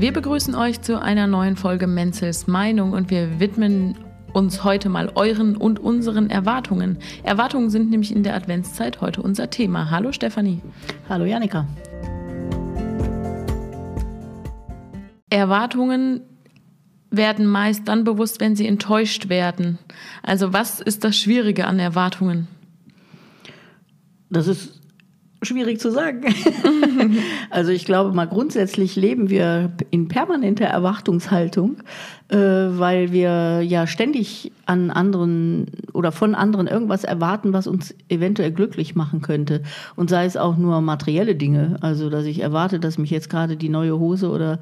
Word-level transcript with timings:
Wir 0.00 0.14
begrüßen 0.14 0.54
euch 0.54 0.80
zu 0.80 0.98
einer 0.98 1.26
neuen 1.26 1.56
Folge 1.56 1.86
Menzels 1.86 2.46
Meinung 2.46 2.92
und 2.92 3.10
wir 3.10 3.38
widmen 3.38 3.98
uns 4.32 4.64
heute 4.64 4.88
mal 4.88 5.12
euren 5.14 5.58
und 5.58 5.78
unseren 5.78 6.30
Erwartungen. 6.30 6.96
Erwartungen 7.22 7.68
sind 7.68 7.90
nämlich 7.90 8.16
in 8.16 8.22
der 8.22 8.34
Adventszeit 8.34 9.02
heute 9.02 9.20
unser 9.20 9.50
Thema. 9.50 9.90
Hallo 9.90 10.10
Stefanie. 10.12 10.62
Hallo 11.06 11.26
Janika. 11.26 11.68
Erwartungen 15.28 16.22
werden 17.10 17.46
meist 17.46 17.86
dann 17.86 18.02
bewusst, 18.04 18.40
wenn 18.40 18.56
sie 18.56 18.66
enttäuscht 18.66 19.28
werden. 19.28 19.78
Also 20.22 20.54
was 20.54 20.80
ist 20.80 21.04
das 21.04 21.14
Schwierige 21.14 21.66
an 21.66 21.78
Erwartungen? 21.78 22.48
Das 24.30 24.46
ist 24.46 24.79
schwierig 25.42 25.80
zu 25.80 25.90
sagen. 25.90 26.22
also 27.50 27.70
ich 27.70 27.84
glaube 27.84 28.14
mal 28.14 28.26
grundsätzlich 28.26 28.96
leben 28.96 29.30
wir 29.30 29.72
in 29.90 30.08
permanenter 30.08 30.66
Erwartungshaltung, 30.66 31.78
äh, 32.28 32.36
weil 32.36 33.12
wir 33.12 33.62
ja 33.62 33.86
ständig 33.86 34.52
an 34.66 34.90
anderen 34.90 35.66
oder 35.92 36.12
von 36.12 36.34
anderen 36.34 36.66
irgendwas 36.66 37.04
erwarten, 37.04 37.52
was 37.52 37.66
uns 37.66 37.94
eventuell 38.08 38.52
glücklich 38.52 38.94
machen 38.94 39.22
könnte. 39.22 39.62
Und 39.96 40.10
sei 40.10 40.26
es 40.26 40.36
auch 40.36 40.56
nur 40.56 40.80
materielle 40.80 41.34
Dinge. 41.34 41.76
Also 41.80 42.10
dass 42.10 42.26
ich 42.26 42.40
erwarte, 42.40 42.78
dass 42.78 42.98
mich 42.98 43.10
jetzt 43.10 43.30
gerade 43.30 43.56
die 43.56 43.68
neue 43.68 43.98
Hose 43.98 44.30
oder 44.30 44.58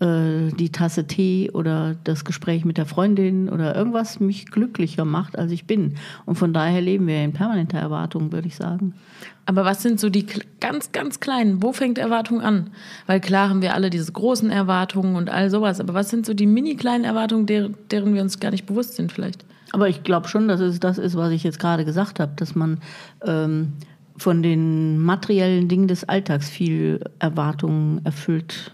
äh, 0.00 0.52
die 0.58 0.70
Tasse 0.72 1.06
Tee 1.06 1.50
oder 1.52 1.96
das 2.04 2.24
Gespräch 2.24 2.64
mit 2.64 2.78
der 2.78 2.86
Freundin 2.86 3.48
oder 3.48 3.76
irgendwas 3.76 4.20
mich 4.20 4.46
glücklicher 4.46 5.04
macht, 5.04 5.38
als 5.38 5.52
ich 5.52 5.66
bin. 5.66 5.96
Und 6.24 6.36
von 6.36 6.52
daher 6.52 6.80
leben 6.80 7.06
wir 7.06 7.22
in 7.22 7.32
permanenter 7.32 7.78
Erwartung, 7.78 8.32
würde 8.32 8.48
ich 8.48 8.56
sagen. 8.56 8.94
Aber 9.46 9.64
was 9.64 9.82
sind 9.82 9.98
so 9.98 10.10
die 10.10 10.26
ganz, 10.60 10.92
ganz 10.92 11.20
kleinen? 11.20 11.62
Wo 11.62 11.72
fängt 11.72 11.98
Erwartung 11.98 12.40
an? 12.40 12.70
Weil 13.06 13.20
klar 13.20 13.48
haben 13.48 13.62
wir 13.62 13.74
alle 13.74 13.90
diese 13.90 14.12
großen 14.12 14.50
Erwartungen 14.50 15.16
und 15.16 15.28
all 15.30 15.50
sowas. 15.50 15.80
Aber 15.80 15.94
was 15.94 16.10
sind 16.10 16.26
so 16.26 16.34
die 16.34 16.46
mini 16.46 16.76
kleinen 16.76 17.04
Erwartungen, 17.04 17.46
deren, 17.46 17.76
deren 17.90 18.14
wir 18.14 18.22
uns 18.22 18.38
gar 18.38 18.50
nicht 18.50 18.66
bewusst 18.66 18.94
sind 18.94 19.12
vielleicht? 19.12 19.44
Aber 19.72 19.88
ich 19.88 20.02
glaube 20.02 20.28
schon, 20.28 20.48
dass 20.48 20.60
es 20.60 20.80
das 20.80 20.98
ist, 20.98 21.16
was 21.16 21.30
ich 21.32 21.42
jetzt 21.42 21.58
gerade 21.58 21.84
gesagt 21.84 22.20
habe, 22.20 22.32
dass 22.36 22.54
man 22.54 22.78
ähm, 23.24 23.72
von 24.16 24.42
den 24.42 24.98
materiellen 24.98 25.68
Dingen 25.68 25.88
des 25.88 26.08
Alltags 26.08 26.48
viel 26.48 27.00
Erwartungen 27.18 28.04
erfüllt 28.04 28.72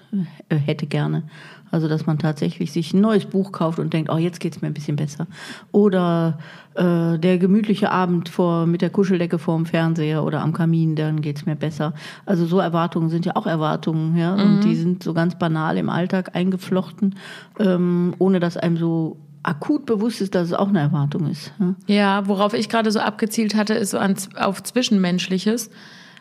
äh, 0.49 0.57
hätte 0.57 0.87
gerne. 0.87 1.23
Also 1.71 1.89
dass 1.89 2.07
man 2.07 2.19
tatsächlich 2.19 2.73
sich 2.73 2.95
ein 2.95 3.01
neues 3.01 3.27
Buch 3.27 3.53
kauft 3.53 3.79
und 3.79 3.93
denkt, 3.93 4.11
oh, 4.11 4.17
jetzt 4.17 4.41
geht's 4.41 4.63
mir 4.63 4.69
ein 4.69 4.75
bisschen 4.75 4.97
besser. 4.97 5.27
Oder 5.73 6.39
äh, 6.75 7.19
der 7.19 7.39
gemütliche 7.39 7.91
Abend 7.91 8.29
vor, 8.29 8.67
mit 8.67 8.83
der 8.83 8.91
Kuscheldecke 8.91 9.39
vor 9.39 9.57
dem 9.57 9.67
Fernseher 9.67 10.25
oder 10.25 10.43
am 10.43 10.53
Kamin, 10.53 10.97
dann 10.97 11.21
geht's 11.21 11.47
mir 11.47 11.57
besser. 11.57 11.95
Also 12.25 12.47
so 12.47 12.59
Erwartungen 12.59 13.09
sind 13.09 13.27
ja 13.27 13.37
auch 13.37 13.47
Erwartungen, 13.47 14.17
ja. 14.17 14.37
Mhm. 14.37 14.43
Und 14.43 14.65
die 14.65 14.77
sind 14.77 15.03
so 15.03 15.15
ganz 15.15 15.39
banal 15.39 15.77
im 15.77 15.89
Alltag 15.89 16.35
eingeflochten, 16.35 17.17
ähm, 17.59 18.15
ohne 18.19 18.41
dass 18.41 18.57
einem 18.57 18.77
so 18.77 19.17
akut 19.43 19.87
bewusst 19.87 20.21
ist, 20.21 20.35
dass 20.35 20.49
es 20.49 20.53
auch 20.53 20.69
eine 20.69 20.81
Erwartung 20.81 21.29
ist. 21.29 21.53
Ja, 21.59 21.75
ja 21.87 22.29
worauf 22.29 22.53
ich 22.53 22.69
gerade 22.69 22.91
so 22.91 23.01
abgezielt 23.01 23.55
hatte, 23.55 23.75
ist 23.75 23.91
so 23.91 23.99
an, 23.99 24.17
auf 24.37 24.63
Zwischenmenschliches. 24.63 25.71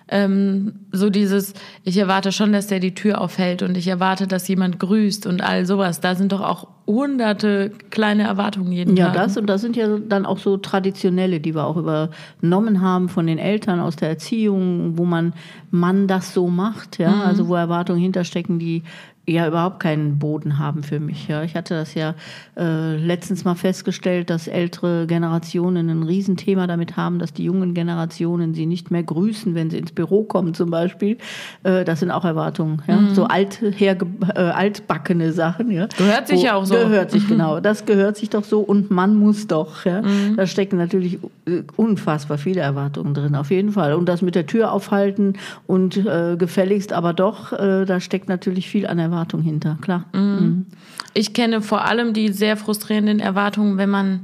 Ähm, 0.07 0.85
so 0.91 1.09
dieses, 1.09 1.53
ich 1.83 1.97
erwarte 1.97 2.31
schon, 2.31 2.53
dass 2.53 2.67
der 2.67 2.79
die 2.79 2.93
Tür 2.93 3.21
aufhält 3.21 3.63
und 3.63 3.75
ich 3.75 3.87
erwarte, 3.87 4.27
dass 4.27 4.47
jemand 4.47 4.79
grüßt 4.79 5.25
und 5.25 5.41
all 5.41 5.65
sowas. 5.65 5.99
Da 5.99 6.15
sind 6.15 6.31
doch 6.31 6.41
auch 6.41 6.67
hunderte 6.87 7.71
kleine 7.89 8.23
Erwartungen 8.23 8.71
jeden 8.71 8.95
ja, 8.95 9.07
Tag. 9.07 9.15
Ja, 9.15 9.23
das 9.23 9.37
und 9.37 9.47
das 9.47 9.61
sind 9.61 9.75
ja 9.75 9.97
dann 9.97 10.25
auch 10.25 10.37
so 10.37 10.57
traditionelle, 10.57 11.39
die 11.39 11.55
wir 11.55 11.65
auch 11.65 11.77
übernommen 11.77 12.81
haben 12.81 13.09
von 13.09 13.25
den 13.27 13.39
Eltern 13.39 13.79
aus 13.79 13.95
der 13.95 14.09
Erziehung, 14.09 14.97
wo 14.97 15.05
man 15.05 15.33
Mann 15.71 16.07
das 16.07 16.33
so 16.33 16.47
macht, 16.47 16.99
ja, 16.99 17.11
mhm. 17.11 17.21
also 17.21 17.47
wo 17.47 17.55
Erwartungen 17.55 17.99
hinterstecken, 17.99 18.59
die 18.59 18.83
ja 19.27 19.47
überhaupt 19.47 19.79
keinen 19.79 20.19
Boden 20.19 20.59
haben 20.59 20.83
für 20.83 20.99
mich. 20.99 21.27
Ja, 21.27 21.43
ich 21.43 21.55
hatte 21.55 21.73
das 21.73 21.93
ja 21.95 22.13
äh, 22.57 22.95
letztens 22.97 23.43
mal 23.43 23.55
festgestellt, 23.55 24.29
dass 24.29 24.47
ältere 24.47 25.07
Generationen 25.07 25.89
ein 25.89 26.03
Riesenthema 26.03 26.67
damit 26.67 26.95
haben, 26.95 27.19
dass 27.19 27.33
die 27.33 27.43
jungen 27.43 27.73
Generationen 27.73 28.53
sie 28.53 28.65
nicht 28.65 28.91
mehr 28.91 29.03
grüßen, 29.03 29.55
wenn 29.55 29.69
sie 29.69 29.77
ins 29.77 29.91
Büro 29.91 30.23
kommen 30.23 30.53
zum 30.53 30.69
Beispiel. 30.69 31.17
Äh, 31.63 31.85
das 31.85 32.01
sind 32.01 32.11
auch 32.11 32.25
Erwartungen, 32.25 32.81
ja, 32.87 32.97
mhm. 32.97 33.15
so 33.15 33.25
alt 33.25 33.61
herge 33.61 34.05
äh, 34.35 34.39
altbackene 34.39 35.31
Sachen. 35.31 35.71
Ja, 35.71 35.87
gehört 35.97 36.27
sich 36.27 36.43
ja 36.43 36.55
auch 36.55 36.65
so. 36.65 36.74
Gehört 36.83 37.11
sich 37.11 37.27
genau. 37.27 37.59
Das 37.59 37.85
gehört 37.85 38.17
sich 38.17 38.29
doch 38.29 38.43
so 38.43 38.59
und 38.61 38.91
man 38.91 39.15
muss 39.15 39.47
doch. 39.47 39.85
Ja, 39.85 40.01
mhm. 40.01 40.35
da 40.37 40.47
stecken 40.47 40.77
natürlich 40.77 41.19
äh, 41.45 41.63
unfassbar 41.75 42.37
viele 42.37 42.61
Erwartungen 42.61 43.13
drin, 43.13 43.35
auf 43.35 43.51
jeden 43.51 43.71
Fall. 43.71 43.93
Und 43.93 44.07
das 44.07 44.21
mit 44.21 44.35
der 44.35 44.45
Tür 44.45 44.71
aufhalten 44.71 45.33
und 45.67 45.97
äh, 45.97 46.35
gefälligst, 46.37 46.93
aber 46.93 47.13
doch, 47.13 47.53
äh, 47.53 47.85
da 47.85 47.99
steckt 47.99 48.29
natürlich 48.29 48.67
viel 48.67 48.87
an 48.87 48.99
Erwartungen 48.99 49.15
Erwartung 49.15 49.41
hinter, 49.41 49.77
klar. 49.81 50.05
Mhm. 50.13 50.21
Mhm. 50.21 50.65
Ich 51.13 51.33
kenne 51.33 51.61
vor 51.61 51.85
allem 51.85 52.13
die 52.13 52.31
sehr 52.31 52.57
frustrierenden 52.57 53.19
Erwartungen, 53.19 53.77
wenn 53.77 53.89
man 53.89 54.21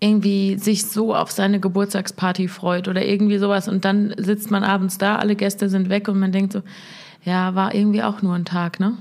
irgendwie 0.00 0.58
sich 0.58 0.86
so 0.86 1.14
auf 1.14 1.30
seine 1.30 1.60
Geburtstagsparty 1.60 2.48
freut 2.48 2.88
oder 2.88 3.04
irgendwie 3.04 3.38
sowas 3.38 3.68
und 3.68 3.84
dann 3.84 4.14
sitzt 4.18 4.50
man 4.50 4.64
abends 4.64 4.98
da, 4.98 5.16
alle 5.16 5.36
Gäste 5.36 5.68
sind 5.68 5.88
weg 5.88 6.08
und 6.08 6.18
man 6.18 6.32
denkt 6.32 6.52
so, 6.52 6.62
ja, 7.24 7.54
war 7.54 7.74
irgendwie 7.74 8.02
auch 8.02 8.20
nur 8.20 8.34
ein 8.34 8.44
Tag, 8.44 8.80
ne? 8.80 8.94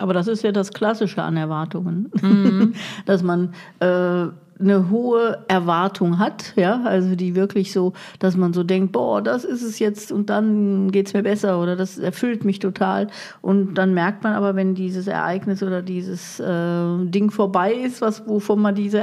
Aber 0.00 0.14
das 0.14 0.28
ist 0.28 0.42
ja 0.42 0.50
das 0.50 0.72
Klassische 0.72 1.22
an 1.22 1.36
Erwartungen, 1.36 2.10
mhm. 2.22 2.72
dass 3.04 3.22
man 3.22 3.52
äh, 3.80 4.28
eine 4.60 4.90
hohe 4.90 5.44
Erwartung 5.48 6.18
hat, 6.18 6.52
ja, 6.56 6.82
also 6.84 7.14
die 7.16 7.34
wirklich 7.34 7.72
so, 7.72 7.92
dass 8.18 8.36
man 8.36 8.52
so 8.52 8.62
denkt, 8.62 8.92
boah, 8.92 9.22
das 9.22 9.44
ist 9.44 9.62
es 9.62 9.78
jetzt 9.78 10.12
und 10.12 10.30
dann 10.30 10.90
geht's 10.90 11.14
mir 11.14 11.22
besser 11.22 11.60
oder 11.60 11.76
das 11.76 11.98
erfüllt 11.98 12.44
mich 12.44 12.58
total 12.58 13.08
und 13.40 13.74
dann 13.74 13.94
merkt 13.94 14.22
man 14.22 14.34
aber, 14.34 14.56
wenn 14.56 14.74
dieses 14.74 15.06
Ereignis 15.06 15.62
oder 15.62 15.82
dieses 15.82 16.40
äh, 16.40 17.04
Ding 17.04 17.30
vorbei 17.30 17.72
ist, 17.72 18.00
was 18.00 18.26
wovon 18.28 18.60
man 18.60 18.74
diese, 18.74 19.02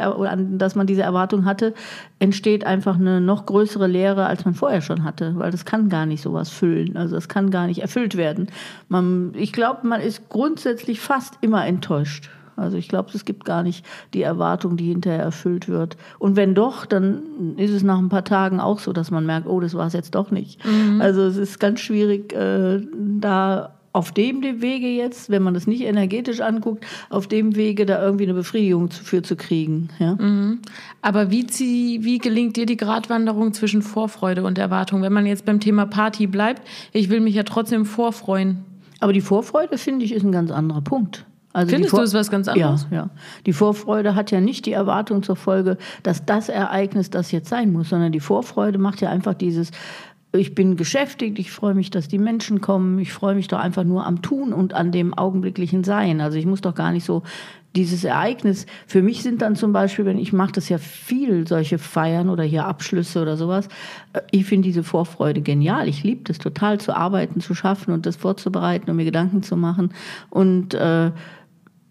dass 0.52 0.76
man 0.76 0.88
diese 0.88 1.02
Erwartung 1.02 1.46
hatte, 1.46 1.74
entsteht 2.20 2.66
einfach 2.66 3.00
eine 3.00 3.20
noch 3.20 3.46
größere 3.46 3.88
Leere, 3.88 4.26
als 4.26 4.46
man 4.46 4.54
vorher 4.54 4.82
schon 4.82 5.04
hatte, 5.04 5.34
weil 5.38 5.52
das 5.52 5.66
kann 5.66 5.90
gar 5.90 6.06
nicht 6.06 6.22
sowas 6.22 6.50
füllen, 6.50 6.98
also 6.98 7.16
das 7.16 7.28
kann 7.28 7.50
gar 7.50 7.68
nicht 7.68 7.82
erfüllt 7.82 8.16
werden. 8.16 8.48
Man, 8.90 9.34
ich 9.36 9.54
glaube, 9.54 9.88
man 9.88 10.02
ist 10.02 10.30
grundsätzlich 10.30 11.00
fast 11.00 11.38
immer 11.42 11.66
enttäuscht. 11.66 12.30
Also 12.58 12.78
ich 12.78 12.88
glaube, 12.88 13.12
es 13.14 13.24
gibt 13.24 13.46
gar 13.46 13.64
nicht 13.64 13.86
die 14.14 14.24
Erwartung, 14.24 14.78
die 14.78 14.88
hinterher 14.88 15.22
erfüllt 15.22 15.70
wird. 15.70 15.96
Und 16.20 16.36
wenn 16.36 16.56
doch, 16.56 16.86
dann 16.86 17.56
ist 17.58 17.72
es 17.72 17.84
nach 17.84 18.00
ein 18.00 18.10
paar 18.10 18.26
Tagen 18.26 18.60
auch 18.60 18.80
so, 18.80 18.94
dass 18.94 19.12
man 19.12 19.26
merkt, 19.26 19.48
oh, 19.48 19.60
das 19.60 19.76
war 19.76 19.88
es 19.88 19.94
jetzt 19.94 20.16
doch 20.16 20.32
nicht. 20.32 20.66
Mhm. 20.66 21.00
Also 21.00 21.22
es 21.22 21.38
ist 21.38 21.60
ganz 21.60 21.80
schwierig, 21.80 22.34
äh, 22.34 22.82
da 23.20 23.78
auf 23.98 24.12
dem 24.12 24.44
Wege 24.44 24.88
jetzt, 24.88 25.32
wenn 25.32 25.42
man 25.42 25.56
das 25.56 25.66
nicht 25.66 25.82
energetisch 25.82 26.40
anguckt, 26.40 26.86
auf 27.10 27.28
dem 27.28 27.56
Wege 27.56 27.86
da 27.86 28.00
irgendwie 28.02 28.26
eine 28.26 28.36
Befriedigung 28.36 28.92
für 28.92 29.24
zu 29.24 29.36
kriegen. 29.36 29.90
Ja? 29.98 30.16
Mhm. 30.16 30.60
Aber 31.02 31.32
wie, 31.32 31.48
sie, 31.50 32.00
wie 32.04 32.20
gelingt 32.20 32.58
dir 32.58 32.68
die 32.68 32.78
Gratwanderung 32.78 33.54
zwischen 33.54 33.82
Vorfreude 33.82 34.44
und 34.44 34.60
Erwartung? 34.60 35.02
Wenn 35.02 35.14
man 35.14 35.26
jetzt 35.26 35.46
beim 35.46 35.60
Thema 35.60 35.88
Party 35.88 36.28
bleibt, 36.28 36.62
ich 36.94 37.10
will 37.10 37.22
mich 37.22 37.34
ja 37.34 37.44
trotzdem 37.44 37.86
vorfreuen. 37.86 38.64
Aber 39.00 39.14
die 39.14 39.22
Vorfreude, 39.22 39.80
finde 39.80 40.06
ich, 40.06 40.12
ist 40.12 40.24
ein 40.24 40.32
ganz 40.32 40.52
anderer 40.52 40.82
Punkt. 40.82 41.26
Also 41.54 41.72
Findest 41.72 41.94
du 41.94 42.02
es 42.02 42.14
was 42.14 42.30
ganz 42.30 42.48
anderes? 42.48 42.88
Ja, 42.92 42.98
ja. 42.98 43.10
Die 43.46 43.54
Vorfreude 43.54 44.16
hat 44.16 44.32
ja 44.32 44.42
nicht 44.42 44.66
die 44.66 44.74
Erwartung 44.74 45.24
zur 45.24 45.36
Folge, 45.36 45.78
dass 46.04 46.26
das 46.26 46.50
Ereignis 46.50 47.10
das 47.10 47.32
jetzt 47.32 47.50
sein 47.50 47.72
muss, 47.72 47.90
sondern 47.90 48.12
die 48.12 48.20
Vorfreude 48.20 48.78
macht 48.78 49.02
ja 49.02 49.10
einfach 49.10 49.34
dieses, 49.34 49.72
ich 50.34 50.56
bin 50.56 50.76
geschäftigt, 50.76 51.40
ich 51.40 51.52
freue 51.52 51.74
mich, 51.74 51.90
dass 51.90 52.08
die 52.08 52.20
Menschen 52.20 52.62
kommen, 52.62 53.00
ich 53.00 53.14
freue 53.14 53.36
mich 53.36 53.48
doch 53.48 53.60
einfach 53.60 53.84
nur 53.84 54.06
am 54.06 54.22
Tun 54.22 54.54
und 54.54 54.74
an 54.74 54.92
dem 54.92 55.14
augenblicklichen 55.14 55.84
Sein. 55.84 56.22
Also 56.22 56.38
ich 56.38 56.46
muss 56.46 56.62
doch 56.62 56.76
gar 56.76 56.92
nicht 56.92 57.06
so 57.06 57.24
dieses 57.76 58.04
Ereignis. 58.04 58.66
Für 58.88 59.02
mich 59.02 59.22
sind 59.22 59.42
dann 59.42 59.56
zum 59.56 59.72
Beispiel, 59.72 60.06
wenn 60.06 60.18
ich 60.18 60.34
mache 60.34 60.54
das 60.54 60.68
ja 60.68 60.80
viel, 60.80 61.48
solche 61.48 61.78
Feiern 61.78 62.30
oder 62.30 62.44
hier 62.44 62.66
Abschlüsse 62.66 63.22
oder 63.22 63.38
sowas. 63.38 63.68
Äh, 64.14 64.22
ich 64.32 64.46
finde 64.46 64.68
diese 64.68 64.84
Vorfreude 64.84 65.42
genial. 65.42 65.88
Ich 65.88 66.04
liebe 66.04 66.24
das 66.24 66.40
total 66.40 66.80
zu 66.80 66.96
arbeiten, 66.96 67.40
zu 67.40 67.54
schaffen 67.54 67.94
und 67.94 68.06
das 68.06 68.16
vorzubereiten 68.16 68.90
und 68.90 68.98
mir 68.98 69.06
Gedanken 69.06 69.44
zu 69.44 69.56
machen. 69.56 69.94
Und 70.30 70.74
äh, 70.74 71.12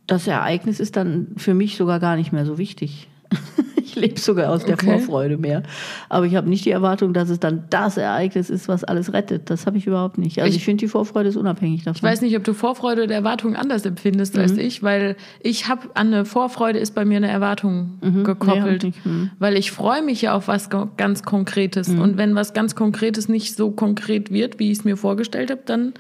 das 0.07 0.27
Ereignis 0.27 0.81
ist 0.81 0.97
dann 0.97 1.29
für 1.37 1.55
mich 1.55 1.77
sogar 1.77 2.01
gar 2.01 2.17
nicht 2.17 2.33
mehr 2.33 2.47
so 2.47 2.59
wichtig. 2.59 3.09
ich 3.77 3.97
lebe 3.97 4.21
sogar 4.21 4.53
aus 4.53 4.65
der 4.65 4.75
okay. 4.75 4.87
Vorfreude 4.87 5.37
mehr. 5.37 5.63
Aber 6.09 6.27
ich 6.27 6.37
habe 6.37 6.49
nicht 6.49 6.65
die 6.65 6.71
Erwartung, 6.71 7.13
dass 7.13 7.29
es 7.29 7.41
dann 7.41 7.65
das 7.71 7.97
Ereignis 7.97 8.51
ist, 8.51 8.69
was 8.69 8.85
alles 8.85 9.13
rettet. 9.13 9.51
Das 9.51 9.67
habe 9.67 9.79
ich 9.79 9.87
überhaupt 9.87 10.19
nicht. 10.19 10.39
Also 10.41 10.51
ich, 10.51 10.57
ich 10.57 10.65
finde, 10.65 10.85
die 10.85 10.89
Vorfreude 10.89 11.29
ist 11.29 11.37
unabhängig 11.37 11.85
davon. 11.85 11.97
Ich 11.97 12.03
weiß 12.03 12.21
nicht, 12.21 12.37
ob 12.37 12.45
du 12.45 12.55
Vorfreude 12.55 13.05
oder 13.05 13.15
Erwartung 13.15 13.57
anders 13.57 13.85
empfindest 13.85 14.35
mhm. 14.35 14.43
als 14.43 14.53
ich, 14.53 14.83
weil 14.83 15.17
ich 15.41 15.69
habe 15.69 15.89
an 15.95 16.09
eine 16.09 16.25
Vorfreude 16.25 16.79
ist 16.79 16.95
bei 16.95 17.05
mir 17.05 17.17
eine 17.17 17.29
Erwartung 17.29 17.99
mhm. 18.01 18.25
gekoppelt. 18.25 18.85
Nee, 18.85 18.93
mhm. 19.05 19.31
Weil 19.39 19.57
ich 19.57 19.73
freue 19.73 20.03
mich 20.03 20.23
ja 20.23 20.35
auf 20.35 20.49
was 20.49 20.69
ganz 20.97 21.23
Konkretes. 21.23 21.89
Mhm. 21.89 22.01
Und 22.01 22.17
wenn 22.17 22.35
was 22.35 22.53
ganz 22.53 22.75
Konkretes 22.75 23.29
nicht 23.29 23.57
so 23.57 23.71
konkret 23.71 24.31
wird, 24.31 24.59
wie 24.59 24.71
ich 24.71 24.79
es 24.79 24.85
mir 24.85 24.97
vorgestellt 24.97 25.51
habe, 25.51 25.63
dann 25.65 25.95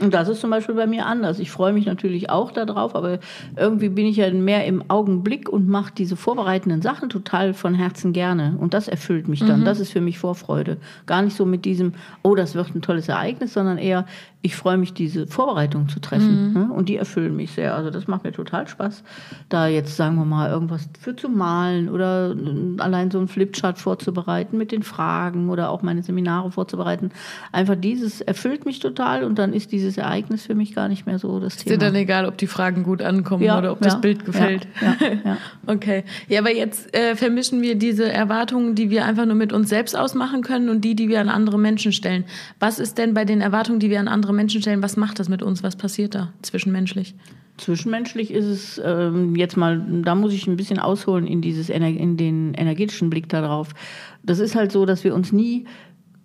Und 0.00 0.14
das 0.14 0.28
ist 0.28 0.40
zum 0.40 0.50
Beispiel 0.50 0.74
bei 0.74 0.86
mir 0.86 1.06
anders. 1.06 1.38
Ich 1.38 1.50
freue 1.50 1.72
mich 1.72 1.86
natürlich 1.86 2.30
auch 2.30 2.52
darauf, 2.52 2.94
aber 2.94 3.18
irgendwie 3.56 3.88
bin 3.88 4.06
ich 4.06 4.16
ja 4.16 4.30
mehr 4.30 4.66
im 4.66 4.84
Augenblick 4.88 5.48
und 5.48 5.68
mache 5.68 5.92
diese 5.96 6.16
vorbereitenden 6.16 6.82
Sachen 6.82 7.08
total 7.08 7.54
von 7.54 7.74
Herzen 7.74 8.12
gerne. 8.12 8.56
Und 8.58 8.74
das 8.74 8.88
erfüllt 8.88 9.28
mich 9.28 9.40
dann. 9.40 9.60
Mhm. 9.60 9.64
Das 9.64 9.80
ist 9.80 9.92
für 9.92 10.00
mich 10.00 10.18
Vorfreude. 10.18 10.76
Gar 11.06 11.22
nicht 11.22 11.36
so 11.36 11.44
mit 11.44 11.64
diesem, 11.64 11.94
oh, 12.22 12.34
das 12.34 12.54
wird 12.54 12.74
ein 12.74 12.82
tolles 12.82 13.08
Ereignis, 13.08 13.54
sondern 13.54 13.78
eher, 13.78 14.06
ich 14.42 14.56
freue 14.56 14.78
mich, 14.78 14.94
diese 14.94 15.26
Vorbereitung 15.26 15.88
zu 15.88 16.00
treffen. 16.00 16.48
Mhm. 16.48 16.52
Ne? 16.54 16.72
Und 16.72 16.88
die 16.88 16.96
erfüllen 16.96 17.36
mich 17.36 17.52
sehr. 17.52 17.74
Also 17.74 17.90
das 17.90 18.06
macht 18.06 18.24
mir 18.24 18.32
total 18.32 18.68
Spaß, 18.68 19.02
da 19.48 19.66
jetzt, 19.66 19.96
sagen 19.96 20.16
wir 20.16 20.24
mal, 20.24 20.50
irgendwas 20.50 20.88
für 20.98 21.14
zu 21.14 21.28
malen 21.28 21.88
oder 21.88 22.34
allein 22.78 23.10
so 23.10 23.18
einen 23.18 23.28
Flipchart 23.28 23.78
vorzubereiten 23.78 24.56
mit 24.56 24.72
den 24.72 24.82
Fragen 24.82 25.50
oder 25.50 25.70
auch 25.70 25.82
meine 25.82 26.02
Seminare 26.02 26.50
vorzubereiten. 26.50 27.10
Einfach 27.52 27.76
dieses 27.76 28.20
erfüllt 28.20 28.64
mich 28.64 28.80
total 28.80 29.24
und 29.24 29.38
dann 29.38 29.52
ist 29.52 29.72
dieses 29.72 29.89
Ereignis 29.98 30.46
für 30.46 30.54
mich 30.54 30.74
gar 30.74 30.88
nicht 30.88 31.06
mehr 31.06 31.18
so 31.18 31.40
das 31.40 31.56
ist 31.56 31.64
Thema. 31.64 31.74
Ist 31.74 31.82
dir 31.82 31.86
dann 31.86 31.94
egal, 31.96 32.26
ob 32.26 32.38
die 32.38 32.46
Fragen 32.46 32.82
gut 32.82 33.02
ankommen 33.02 33.42
ja, 33.42 33.58
oder 33.58 33.72
ob 33.72 33.80
ja, 33.80 33.90
das 33.90 34.00
Bild 34.00 34.24
gefällt? 34.24 34.66
Ja, 34.80 34.96
ja, 35.24 35.38
okay. 35.66 36.04
Ja, 36.28 36.40
aber 36.40 36.54
jetzt 36.54 36.94
äh, 36.96 37.16
vermischen 37.16 37.60
wir 37.60 37.74
diese 37.74 38.10
Erwartungen, 38.10 38.74
die 38.74 38.90
wir 38.90 39.04
einfach 39.04 39.26
nur 39.26 39.34
mit 39.34 39.52
uns 39.52 39.68
selbst 39.68 39.96
ausmachen 39.96 40.42
können 40.42 40.68
und 40.68 40.82
die, 40.82 40.94
die 40.94 41.08
wir 41.08 41.20
an 41.20 41.28
andere 41.28 41.58
Menschen 41.58 41.92
stellen. 41.92 42.24
Was 42.58 42.78
ist 42.78 42.96
denn 42.96 43.12
bei 43.12 43.24
den 43.24 43.40
Erwartungen, 43.40 43.80
die 43.80 43.90
wir 43.90 44.00
an 44.00 44.08
andere 44.08 44.30
andere 44.30 44.34
Menschen 44.34 44.60
stellen. 44.60 44.82
Was 44.82 44.96
macht 44.96 45.18
das 45.18 45.28
mit 45.28 45.42
uns? 45.42 45.62
Was 45.62 45.76
passiert 45.76 46.14
da 46.14 46.32
zwischenmenschlich? 46.42 47.14
Zwischenmenschlich 47.56 48.30
ist 48.30 48.46
es 48.46 48.80
ähm, 48.84 49.34
jetzt 49.34 49.56
mal, 49.56 49.84
da 50.02 50.14
muss 50.14 50.32
ich 50.32 50.46
ein 50.46 50.56
bisschen 50.56 50.78
ausholen 50.78 51.26
in, 51.26 51.42
dieses, 51.42 51.68
in 51.68 52.16
den 52.16 52.54
energetischen 52.54 53.10
Blick 53.10 53.28
darauf. 53.28 53.70
Das 54.22 54.38
ist 54.38 54.54
halt 54.54 54.72
so, 54.72 54.86
dass 54.86 55.04
wir 55.04 55.14
uns 55.14 55.32
nie 55.32 55.66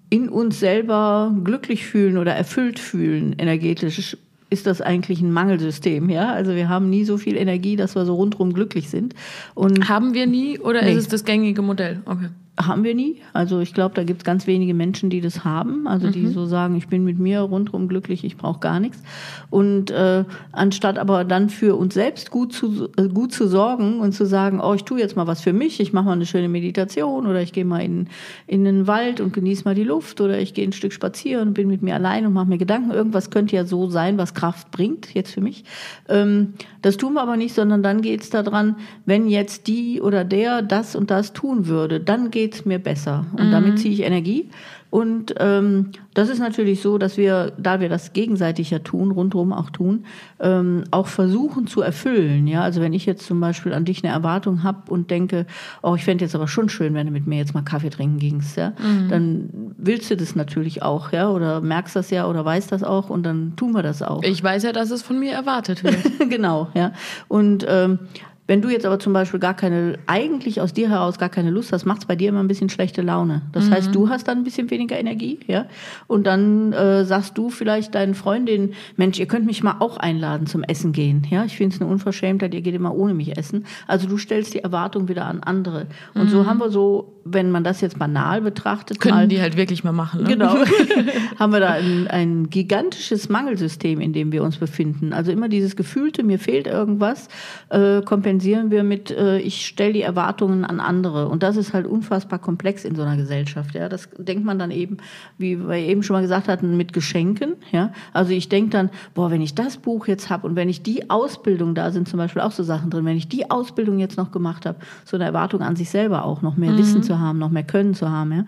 in 0.09 0.29
uns 0.29 0.59
selber 0.59 1.35
glücklich 1.43 1.85
fühlen 1.85 2.17
oder 2.17 2.33
erfüllt 2.33 2.79
fühlen, 2.79 3.35
energetisch 3.37 4.17
ist 4.49 4.67
das 4.67 4.79
eigentlich 4.79 5.21
ein 5.21 5.31
Mangelsystem, 5.31 6.09
ja? 6.09 6.31
Also 6.31 6.55
wir 6.55 6.69
haben 6.69 6.89
nie 6.89 7.03
so 7.03 7.17
viel 7.17 7.35
Energie, 7.35 7.75
dass 7.75 7.95
wir 7.95 8.05
so 8.05 8.15
rundherum 8.15 8.53
glücklich 8.53 8.89
sind. 8.89 9.15
Und 9.55 9.89
haben 9.89 10.13
wir 10.13 10.27
nie 10.27 10.59
oder 10.59 10.83
nee. 10.83 10.91
ist 10.91 10.97
es 10.97 11.07
das 11.07 11.25
gängige 11.25 11.61
Modell? 11.61 12.01
Okay 12.05 12.29
haben 12.57 12.83
wir 12.85 12.95
nie. 12.95 13.21
Also 13.33 13.59
ich 13.59 13.73
glaube, 13.73 13.95
da 13.95 14.03
gibt 14.03 14.21
es 14.21 14.23
ganz 14.23 14.47
wenige 14.47 14.73
Menschen, 14.73 15.09
die 15.09 15.19
das 15.19 15.43
haben. 15.43 15.87
Also 15.87 16.09
die 16.09 16.21
mhm. 16.21 16.31
so 16.31 16.45
sagen, 16.45 16.75
ich 16.77 16.87
bin 16.87 17.03
mit 17.03 17.19
mir 17.19 17.41
rundherum 17.41 17.89
glücklich, 17.89 18.23
ich 18.23 18.37
brauche 18.37 18.59
gar 18.59 18.79
nichts. 18.79 19.01
Und 19.49 19.91
äh, 19.91 20.23
anstatt 20.53 20.97
aber 20.97 21.25
dann 21.25 21.49
für 21.49 21.75
uns 21.75 21.93
selbst 21.93 22.31
gut 22.31 22.53
zu, 22.53 22.89
äh, 22.95 23.09
gut 23.09 23.33
zu 23.33 23.47
sorgen 23.47 23.99
und 23.99 24.13
zu 24.13 24.25
sagen, 24.25 24.61
oh, 24.61 24.73
ich 24.73 24.83
tue 24.83 24.99
jetzt 24.99 25.17
mal 25.17 25.27
was 25.27 25.41
für 25.41 25.51
mich, 25.51 25.81
ich 25.81 25.91
mache 25.91 26.05
mal 26.05 26.13
eine 26.13 26.25
schöne 26.25 26.47
Meditation 26.47 27.27
oder 27.27 27.41
ich 27.41 27.51
gehe 27.51 27.65
mal 27.65 27.79
in, 27.79 28.07
in 28.47 28.63
den 28.63 28.87
Wald 28.87 29.19
und 29.19 29.33
genieße 29.33 29.65
mal 29.65 29.75
die 29.75 29.83
Luft 29.83 30.21
oder 30.21 30.39
ich 30.39 30.53
gehe 30.53 30.65
ein 30.65 30.73
Stück 30.73 30.93
spazieren 30.93 31.49
und 31.49 31.53
bin 31.55 31.67
mit 31.67 31.81
mir 31.81 31.95
allein 31.95 32.25
und 32.25 32.33
mache 32.33 32.47
mir 32.47 32.57
Gedanken. 32.57 32.91
Irgendwas 32.91 33.31
könnte 33.31 33.55
ja 33.57 33.65
so 33.65 33.89
sein, 33.89 34.17
was 34.17 34.33
Kraft 34.33 34.71
bringt, 34.71 35.13
jetzt 35.13 35.33
für 35.33 35.41
mich. 35.41 35.65
Ähm, 36.07 36.53
das 36.81 36.95
tun 36.95 37.13
wir 37.13 37.21
aber 37.21 37.35
nicht, 37.35 37.53
sondern 37.53 37.83
dann 37.83 38.01
geht 38.01 38.21
es 38.21 38.29
daran, 38.29 38.77
wenn 39.05 39.27
jetzt 39.27 39.67
die 39.67 40.01
oder 40.01 40.23
der 40.23 40.61
das 40.61 40.95
und 40.95 41.11
das 41.11 41.33
tun 41.33 41.67
würde, 41.67 41.99
dann 41.99 42.31
geht 42.31 42.44
es 42.53 42.65
mir 42.65 42.79
besser. 42.79 43.25
Und 43.33 43.47
mhm. 43.47 43.51
damit 43.51 43.79
ziehe 43.79 43.93
ich 43.93 44.01
Energie. 44.01 44.49
Und 44.95 45.35
ähm, 45.39 45.91
das 46.13 46.29
ist 46.29 46.39
natürlich 46.39 46.81
so, 46.81 46.97
dass 46.97 47.17
wir, 47.17 47.51
da 47.57 47.81
wir 47.81 47.89
das 47.89 48.13
gegenseitig 48.13 48.69
ja 48.69 48.79
tun, 48.79 49.11
rundherum 49.11 49.51
auch 49.51 49.69
tun, 49.69 50.05
ähm, 50.39 50.85
auch 50.91 51.07
versuchen 51.07 51.67
zu 51.67 51.81
erfüllen. 51.81 52.47
Ja, 52.47 52.61
also 52.61 52.79
wenn 52.79 52.93
ich 52.93 53.05
jetzt 53.05 53.25
zum 53.25 53.41
Beispiel 53.41 53.73
an 53.73 53.83
dich 53.83 54.05
eine 54.05 54.13
Erwartung 54.13 54.63
habe 54.63 54.89
und 54.89 55.11
denke, 55.11 55.47
oh, 55.81 55.95
ich 55.95 56.05
fände 56.05 56.23
jetzt 56.23 56.33
aber 56.33 56.47
schon 56.47 56.69
schön, 56.69 56.93
wenn 56.93 57.07
du 57.07 57.11
mit 57.11 57.27
mir 57.27 57.37
jetzt 57.37 57.53
mal 57.53 57.63
Kaffee 57.63 57.89
trinken 57.89 58.19
gingst, 58.19 58.55
ja, 58.55 58.69
mhm. 58.69 59.09
dann 59.09 59.49
willst 59.77 60.09
du 60.11 60.15
das 60.15 60.33
natürlich 60.33 60.81
auch, 60.81 61.11
ja, 61.11 61.29
oder 61.29 61.59
merkst 61.59 61.93
das 61.97 62.09
ja 62.09 62.25
oder 62.25 62.45
weißt 62.45 62.71
das 62.71 62.81
auch 62.81 63.09
und 63.09 63.23
dann 63.23 63.57
tun 63.57 63.73
wir 63.73 63.83
das 63.83 64.01
auch. 64.01 64.23
Ich 64.23 64.41
weiß 64.41 64.63
ja, 64.63 64.71
dass 64.71 64.91
es 64.91 65.01
von 65.01 65.19
mir 65.19 65.33
erwartet 65.33 65.83
wird. 65.83 65.97
genau, 66.29 66.69
ja. 66.73 66.93
Und 67.27 67.65
ähm, 67.67 67.99
wenn 68.47 68.61
du 68.61 68.69
jetzt 68.69 68.85
aber 68.85 68.99
zum 68.99 69.11
Beispiel 69.11 69.39
gar 69.39 69.55
keine, 69.55 69.97
eigentlich 70.05 70.61
aus 70.61 70.71
dir 70.71 70.89
heraus 70.89 71.17
gar 71.17 71.29
keine 71.29 71.49
Lust 71.49 71.73
hast, 71.73 71.85
macht 71.85 72.01
es 72.01 72.05
bei 72.05 72.15
dir 72.15 72.29
immer 72.29 72.41
ein 72.41 72.47
bisschen 72.47 72.69
schlechte 72.69 73.01
Laune. 73.01 73.41
Das 73.51 73.65
mhm. 73.65 73.71
heißt, 73.71 73.95
du 73.95 74.09
hast 74.09 74.27
dann 74.27 74.39
ein 74.39 74.43
bisschen 74.43 74.69
weniger 74.69 74.99
Energie, 74.99 75.39
ja. 75.47 75.65
Und 76.05 76.27
dann 76.27 76.71
äh, 76.73 77.05
sagst 77.05 77.37
du 77.37 77.49
vielleicht 77.49 77.95
deinen 77.95 78.13
Freundinnen, 78.13 78.73
Mensch, 78.97 79.19
ihr 79.19 79.25
könnt 79.25 79.47
mich 79.47 79.63
mal 79.63 79.77
auch 79.79 79.97
einladen 79.97 80.45
zum 80.45 80.63
Essen 80.63 80.91
gehen. 80.91 81.25
Ja, 81.29 81.43
ich 81.45 81.57
finde 81.57 81.75
es 81.75 81.81
eine 81.81 81.89
Unverschämtheit, 81.89 82.53
ihr 82.53 82.61
geht 82.61 82.75
immer 82.75 82.93
ohne 82.93 83.15
mich 83.15 83.35
essen. 83.35 83.65
Also 83.87 84.07
du 84.07 84.17
stellst 84.17 84.53
die 84.53 84.59
Erwartung 84.59 85.07
wieder 85.07 85.25
an 85.25 85.41
andere. 85.41 85.87
Und 86.13 86.25
mhm. 86.25 86.29
so 86.29 86.45
haben 86.45 86.59
wir 86.59 86.69
so, 86.69 87.13
wenn 87.23 87.49
man 87.49 87.63
das 87.63 87.81
jetzt 87.81 87.97
banal 87.97 88.41
betrachtet, 88.41 88.99
können 88.99 89.15
mal, 89.15 89.27
die 89.27 89.41
halt 89.41 89.57
wirklich 89.57 89.83
mal 89.83 89.91
machen. 89.91 90.21
Ne? 90.21 90.29
Genau. 90.29 90.55
haben 91.39 91.51
wir 91.51 91.59
da 91.59 91.71
ein, 91.71 92.07
ein 92.07 92.49
gigantisches 92.51 93.27
Mangelsystem, 93.27 93.99
in 93.99 94.13
dem 94.13 94.31
wir 94.31 94.43
uns 94.43 94.57
befinden. 94.57 95.13
Also 95.13 95.31
immer 95.31 95.49
dieses 95.49 95.75
Gefühlte, 95.75 96.21
mir 96.21 96.37
fehlt 96.37 96.67
irgendwas, 96.67 97.27
äh, 97.69 98.03
kompensiert 98.03 98.34
kompensieren 98.35 98.69
wir 98.69 98.83
mit, 98.83 99.11
äh, 99.11 99.39
ich 99.39 99.65
stelle 99.65 99.93
die 99.93 100.01
Erwartungen 100.01 100.65
an 100.65 100.81
andere. 100.81 101.29
Und 101.29 101.41
das 101.41 101.55
ist 101.55 101.73
halt 101.73 101.87
unfassbar 101.87 102.37
komplex 102.37 102.83
in 102.83 102.93
so 102.93 103.01
einer 103.01 103.15
Gesellschaft. 103.15 103.75
Ja? 103.75 103.87
Das 103.87 104.09
denkt 104.17 104.43
man 104.43 104.59
dann 104.59 104.71
eben, 104.71 104.97
wie 105.37 105.57
wir 105.57 105.75
eben 105.75 106.03
schon 106.03 106.15
mal 106.15 106.21
gesagt 106.21 106.49
hatten, 106.49 106.75
mit 106.75 106.91
Geschenken. 106.91 107.53
Ja? 107.71 107.93
Also 108.11 108.33
ich 108.33 108.49
denke 108.49 108.71
dann, 108.71 108.89
boah, 109.13 109.31
wenn 109.31 109.41
ich 109.41 109.55
das 109.55 109.77
Buch 109.77 110.07
jetzt 110.07 110.29
habe 110.29 110.47
und 110.47 110.57
wenn 110.57 110.67
ich 110.67 110.83
die 110.83 111.09
Ausbildung, 111.09 111.75
da 111.75 111.91
sind 111.91 112.09
zum 112.09 112.17
Beispiel 112.17 112.41
auch 112.41 112.51
so 112.51 112.63
Sachen 112.63 112.89
drin, 112.89 113.05
wenn 113.05 113.15
ich 113.15 113.29
die 113.29 113.49
Ausbildung 113.49 113.99
jetzt 113.99 114.17
noch 114.17 114.31
gemacht 114.31 114.65
habe, 114.65 114.79
so 115.05 115.15
eine 115.15 115.23
Erwartung 115.23 115.61
an 115.61 115.77
sich 115.77 115.89
selber 115.89 116.25
auch, 116.25 116.41
noch 116.41 116.57
mehr 116.57 116.71
mhm. 116.71 116.77
Wissen 116.79 117.03
zu 117.03 117.17
haben, 117.17 117.39
noch 117.39 117.51
mehr 117.51 117.63
Können 117.63 117.93
zu 117.93 118.09
haben, 118.09 118.33
ja? 118.33 118.45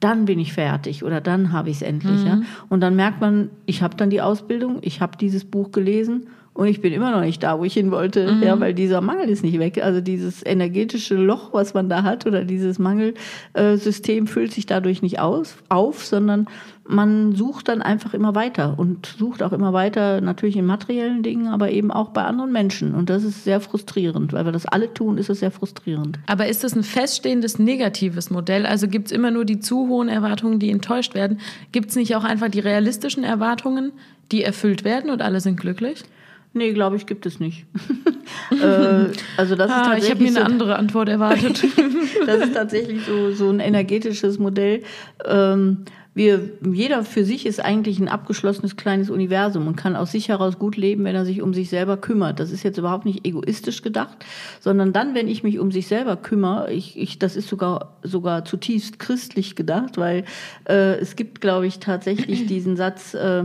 dann 0.00 0.24
bin 0.24 0.40
ich 0.40 0.54
fertig 0.54 1.04
oder 1.04 1.20
dann 1.20 1.52
habe 1.52 1.70
ich 1.70 1.76
es 1.76 1.82
endlich. 1.82 2.22
Mhm. 2.22 2.26
Ja? 2.26 2.40
Und 2.68 2.80
dann 2.80 2.96
merkt 2.96 3.20
man, 3.20 3.50
ich 3.66 3.82
habe 3.82 3.96
dann 3.96 4.10
die 4.10 4.22
Ausbildung, 4.22 4.78
ich 4.80 5.00
habe 5.00 5.16
dieses 5.16 5.44
Buch 5.44 5.70
gelesen 5.70 6.26
und 6.52 6.66
ich 6.66 6.80
bin 6.80 6.92
immer 6.92 7.12
noch 7.12 7.20
nicht 7.20 7.42
da, 7.42 7.58
wo 7.58 7.64
ich 7.64 7.74
hin 7.74 7.90
wollte, 7.90 8.34
mhm. 8.34 8.42
ja, 8.42 8.58
weil 8.58 8.74
dieser 8.74 9.00
Mangel 9.00 9.28
ist 9.28 9.42
nicht 9.42 9.58
weg. 9.58 9.82
Also 9.82 10.00
dieses 10.00 10.44
energetische 10.44 11.14
Loch, 11.14 11.54
was 11.54 11.74
man 11.74 11.88
da 11.88 12.02
hat, 12.02 12.26
oder 12.26 12.44
dieses 12.44 12.78
Mangelsystem 12.78 14.26
füllt 14.26 14.52
sich 14.52 14.66
dadurch 14.66 15.00
nicht 15.00 15.20
aus, 15.20 15.56
auf, 15.68 16.04
sondern 16.04 16.46
man 16.86 17.36
sucht 17.36 17.68
dann 17.68 17.82
einfach 17.82 18.14
immer 18.14 18.34
weiter 18.34 18.78
und 18.78 19.06
sucht 19.06 19.44
auch 19.44 19.52
immer 19.52 19.72
weiter 19.72 20.20
natürlich 20.20 20.56
in 20.56 20.66
materiellen 20.66 21.22
Dingen, 21.22 21.46
aber 21.46 21.70
eben 21.70 21.92
auch 21.92 22.08
bei 22.08 22.24
anderen 22.24 22.50
Menschen. 22.50 22.94
Und 22.94 23.10
das 23.10 23.22
ist 23.22 23.44
sehr 23.44 23.60
frustrierend, 23.60 24.32
weil 24.32 24.44
wir 24.44 24.52
das 24.52 24.66
alle 24.66 24.92
tun, 24.92 25.18
ist 25.18 25.30
es 25.30 25.40
sehr 25.40 25.52
frustrierend. 25.52 26.18
Aber 26.26 26.48
ist 26.48 26.64
das 26.64 26.74
ein 26.74 26.82
feststehendes 26.82 27.60
negatives 27.60 28.30
Modell? 28.30 28.66
Also 28.66 28.88
gibt 28.88 29.06
es 29.06 29.12
immer 29.12 29.30
nur 29.30 29.44
die 29.44 29.60
zu 29.60 29.88
hohen 29.88 30.08
Erwartungen, 30.08 30.58
die 30.58 30.70
enttäuscht 30.70 31.14
werden? 31.14 31.38
Gibt 31.70 31.90
es 31.90 31.96
nicht 31.96 32.16
auch 32.16 32.24
einfach 32.24 32.48
die 32.48 32.60
realistischen 32.60 33.22
Erwartungen, 33.22 33.92
die 34.32 34.42
erfüllt 34.42 34.82
werden 34.82 35.10
und 35.10 35.22
alle 35.22 35.40
sind 35.40 35.58
glücklich? 35.58 36.04
Nee, 36.52 36.72
glaube 36.72 36.96
ich, 36.96 37.06
gibt 37.06 37.26
es 37.26 37.38
nicht. 37.38 37.66
äh, 38.50 39.06
also 39.36 39.54
das 39.54 39.70
ah, 39.70 39.82
ist 39.82 39.86
tatsächlich 39.86 40.04
ich 40.04 40.10
habe 40.10 40.22
mir 40.22 40.28
eine 40.28 40.38
so, 40.38 40.42
andere 40.42 40.76
Antwort 40.76 41.08
erwartet. 41.08 41.64
das 42.26 42.42
ist 42.42 42.54
tatsächlich 42.54 43.04
so, 43.04 43.32
so 43.32 43.50
ein 43.50 43.60
energetisches 43.60 44.38
Modell. 44.38 44.82
Ähm, 45.24 45.84
wir, 46.12 46.50
jeder 46.68 47.04
für 47.04 47.24
sich 47.24 47.46
ist 47.46 47.64
eigentlich 47.64 48.00
ein 48.00 48.08
abgeschlossenes 48.08 48.74
kleines 48.74 49.10
Universum 49.10 49.68
und 49.68 49.76
kann 49.76 49.94
aus 49.94 50.10
sich 50.10 50.28
heraus 50.28 50.58
gut 50.58 50.76
leben, 50.76 51.04
wenn 51.04 51.14
er 51.14 51.24
sich 51.24 51.40
um 51.40 51.54
sich 51.54 51.70
selber 51.70 51.96
kümmert. 51.96 52.40
Das 52.40 52.50
ist 52.50 52.64
jetzt 52.64 52.78
überhaupt 52.78 53.04
nicht 53.04 53.24
egoistisch 53.24 53.82
gedacht, 53.82 54.18
sondern 54.58 54.92
dann, 54.92 55.14
wenn 55.14 55.28
ich 55.28 55.44
mich 55.44 55.60
um 55.60 55.70
sich 55.70 55.86
selber 55.86 56.16
kümmere, 56.16 56.72
ich, 56.72 56.98
ich, 56.98 57.20
das 57.20 57.36
ist 57.36 57.48
sogar, 57.48 57.96
sogar 58.02 58.44
zutiefst 58.44 58.98
christlich 58.98 59.54
gedacht, 59.54 59.98
weil 59.98 60.24
äh, 60.68 60.98
es 60.98 61.14
gibt, 61.14 61.40
glaube 61.40 61.68
ich, 61.68 61.78
tatsächlich 61.78 62.46
diesen 62.46 62.76
Satz, 62.76 63.14
äh, 63.14 63.44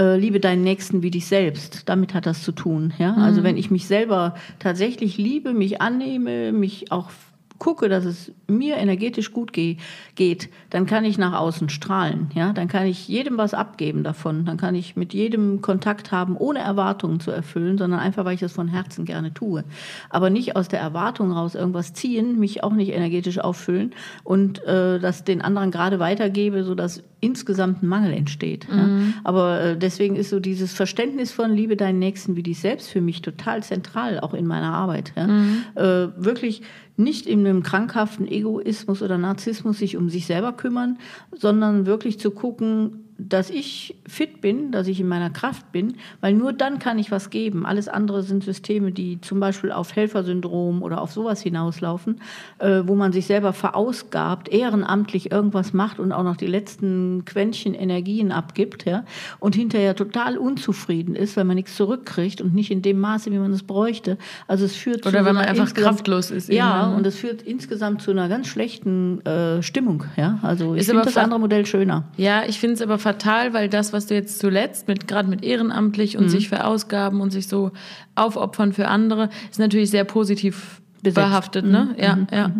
äh, 0.00 0.16
liebe 0.16 0.40
deinen 0.40 0.62
Nächsten 0.62 1.02
wie 1.02 1.10
dich 1.10 1.26
selbst. 1.26 1.88
Damit 1.88 2.14
hat 2.14 2.26
das 2.26 2.42
zu 2.42 2.52
tun. 2.52 2.92
Ja? 2.98 3.10
Also 3.10 3.20
mhm. 3.20 3.26
Also 3.26 3.42
wenn 3.42 3.56
ich 3.56 3.70
mich 3.70 3.86
selber 3.86 4.34
tatsächlich 4.58 5.18
liebe, 5.18 5.52
mich 5.52 5.80
annehme, 5.80 6.52
mich 6.52 6.90
auch 6.90 7.10
gucke, 7.58 7.88
dass 7.88 8.04
es 8.04 8.32
mir 8.46 8.76
energetisch 8.76 9.32
gut 9.32 9.52
ge 9.52 9.76
geht, 10.14 10.48
dann 10.70 10.86
kann 10.86 11.04
ich 11.04 11.18
nach 11.18 11.38
außen 11.38 11.68
strahlen. 11.68 12.30
Ja? 12.34 12.52
Dann 12.52 12.68
kann 12.68 12.86
ich 12.86 13.08
jedem 13.08 13.36
was 13.36 13.54
abgeben 13.54 14.04
davon. 14.04 14.44
Dann 14.44 14.56
kann 14.56 14.74
ich 14.74 14.96
mit 14.96 15.12
jedem 15.12 15.60
Kontakt 15.60 16.12
haben, 16.12 16.36
ohne 16.36 16.60
Erwartungen 16.60 17.20
zu 17.20 17.30
erfüllen, 17.30 17.78
sondern 17.78 18.00
einfach, 18.00 18.24
weil 18.24 18.34
ich 18.34 18.40
das 18.40 18.52
von 18.52 18.68
Herzen 18.68 19.04
gerne 19.04 19.34
tue. 19.34 19.64
Aber 20.10 20.30
nicht 20.30 20.56
aus 20.56 20.68
der 20.68 20.80
Erwartung 20.80 21.32
raus 21.32 21.54
irgendwas 21.54 21.92
ziehen, 21.92 22.38
mich 22.38 22.62
auch 22.62 22.72
nicht 22.72 22.92
energetisch 22.92 23.38
auffüllen 23.38 23.92
und 24.24 24.64
äh, 24.64 24.98
das 24.98 25.24
den 25.24 25.42
anderen 25.42 25.70
gerade 25.70 25.98
weitergebe, 25.98 26.64
sodass 26.64 27.02
insgesamt 27.20 27.82
ein 27.82 27.88
Mangel 27.88 28.12
entsteht. 28.12 28.68
Mhm. 28.70 28.78
Ja? 28.78 29.20
Aber 29.24 29.60
äh, 29.60 29.76
deswegen 29.76 30.16
ist 30.16 30.30
so 30.30 30.40
dieses 30.40 30.72
Verständnis 30.72 31.32
von 31.32 31.52
Liebe 31.52 31.76
deinen 31.76 31.98
Nächsten 31.98 32.36
wie 32.36 32.42
dich 32.42 32.60
selbst 32.60 32.88
für 32.88 33.00
mich 33.00 33.22
total 33.22 33.62
zentral, 33.62 34.20
auch 34.20 34.34
in 34.34 34.46
meiner 34.46 34.72
Arbeit. 34.72 35.12
Ja? 35.16 35.26
Mhm. 35.26 35.64
Äh, 35.74 36.08
wirklich 36.16 36.62
nicht 36.98 37.26
in 37.26 37.46
einem 37.46 37.62
krankhaften 37.62 38.26
Egoismus 38.26 39.02
oder 39.02 39.18
Narzissmus 39.18 39.78
sich 39.78 39.96
um 39.96 40.10
sich 40.10 40.26
selber 40.26 40.52
kümmern, 40.52 40.98
sondern 41.32 41.86
wirklich 41.86 42.18
zu 42.18 42.30
gucken, 42.30 43.07
dass 43.18 43.50
ich 43.50 43.96
fit 44.06 44.40
bin, 44.40 44.70
dass 44.70 44.86
ich 44.86 45.00
in 45.00 45.08
meiner 45.08 45.30
Kraft 45.30 45.72
bin, 45.72 45.96
weil 46.20 46.34
nur 46.34 46.52
dann 46.52 46.78
kann 46.78 47.00
ich 47.00 47.10
was 47.10 47.30
geben. 47.30 47.66
Alles 47.66 47.88
andere 47.88 48.22
sind 48.22 48.44
Systeme, 48.44 48.92
die 48.92 49.20
zum 49.20 49.40
Beispiel 49.40 49.72
auf 49.72 49.94
Helfersyndrom 49.96 50.82
oder 50.82 51.02
auf 51.02 51.10
sowas 51.10 51.42
hinauslaufen, 51.42 52.20
äh, 52.58 52.82
wo 52.84 52.94
man 52.94 53.12
sich 53.12 53.26
selber 53.26 53.52
verausgabt, 53.52 54.48
ehrenamtlich 54.48 55.32
irgendwas 55.32 55.72
macht 55.72 55.98
und 55.98 56.12
auch 56.12 56.22
noch 56.22 56.36
die 56.36 56.46
letzten 56.46 57.24
Quäntchen 57.24 57.74
Energien 57.74 58.30
abgibt 58.30 58.84
ja, 58.84 59.04
und 59.40 59.56
hinterher 59.56 59.96
total 59.96 60.38
unzufrieden 60.38 61.16
ist, 61.16 61.36
weil 61.36 61.44
man 61.44 61.56
nichts 61.56 61.74
zurückkriegt 61.74 62.40
und 62.40 62.54
nicht 62.54 62.70
in 62.70 62.82
dem 62.82 63.00
Maße, 63.00 63.32
wie 63.32 63.38
man 63.38 63.52
es 63.52 63.64
bräuchte. 63.64 64.16
Also 64.46 64.64
es 64.64 64.76
führt 64.76 65.04
oder 65.06 65.24
wenn 65.24 65.34
man 65.34 65.44
einfach 65.44 65.74
kraftlos 65.74 66.30
ist. 66.30 66.50
Ja, 66.50 66.88
ne? 66.88 66.96
und 66.96 67.04
es 67.04 67.16
führt 67.16 67.42
insgesamt 67.42 68.00
zu 68.00 68.12
einer 68.12 68.28
ganz 68.28 68.46
schlechten 68.46 69.26
äh, 69.26 69.60
Stimmung. 69.60 70.04
Ja, 70.16 70.38
also 70.42 70.76
ich 70.76 70.86
finde 70.86 71.02
das 71.02 71.16
andere 71.16 71.40
Modell 71.40 71.66
schöner. 71.66 72.04
Ja, 72.16 72.44
ich 72.46 72.60
finde 72.60 72.74
es 72.74 72.82
aber 72.82 72.98
fatal, 73.08 73.54
weil 73.54 73.68
das, 73.70 73.94
was 73.94 74.06
du 74.06 74.14
jetzt 74.14 74.38
zuletzt 74.38 74.86
mit 74.86 75.08
gerade 75.08 75.28
mit 75.28 75.42
ehrenamtlich 75.42 76.18
und 76.18 76.24
mhm. 76.24 76.28
sich 76.28 76.48
verausgaben 76.48 77.22
und 77.22 77.30
sich 77.30 77.48
so 77.48 77.72
aufopfern 78.14 78.74
für 78.74 78.88
andere, 78.88 79.30
ist 79.50 79.58
natürlich 79.58 79.90
sehr 79.90 80.04
positiv 80.04 80.82
Besetzt. 81.02 81.14
behaftet, 81.14 81.64
ne? 81.64 81.94
Mhm. 81.96 82.02
Ja, 82.02 82.16
mhm. 82.16 82.26
ja. 82.30 82.50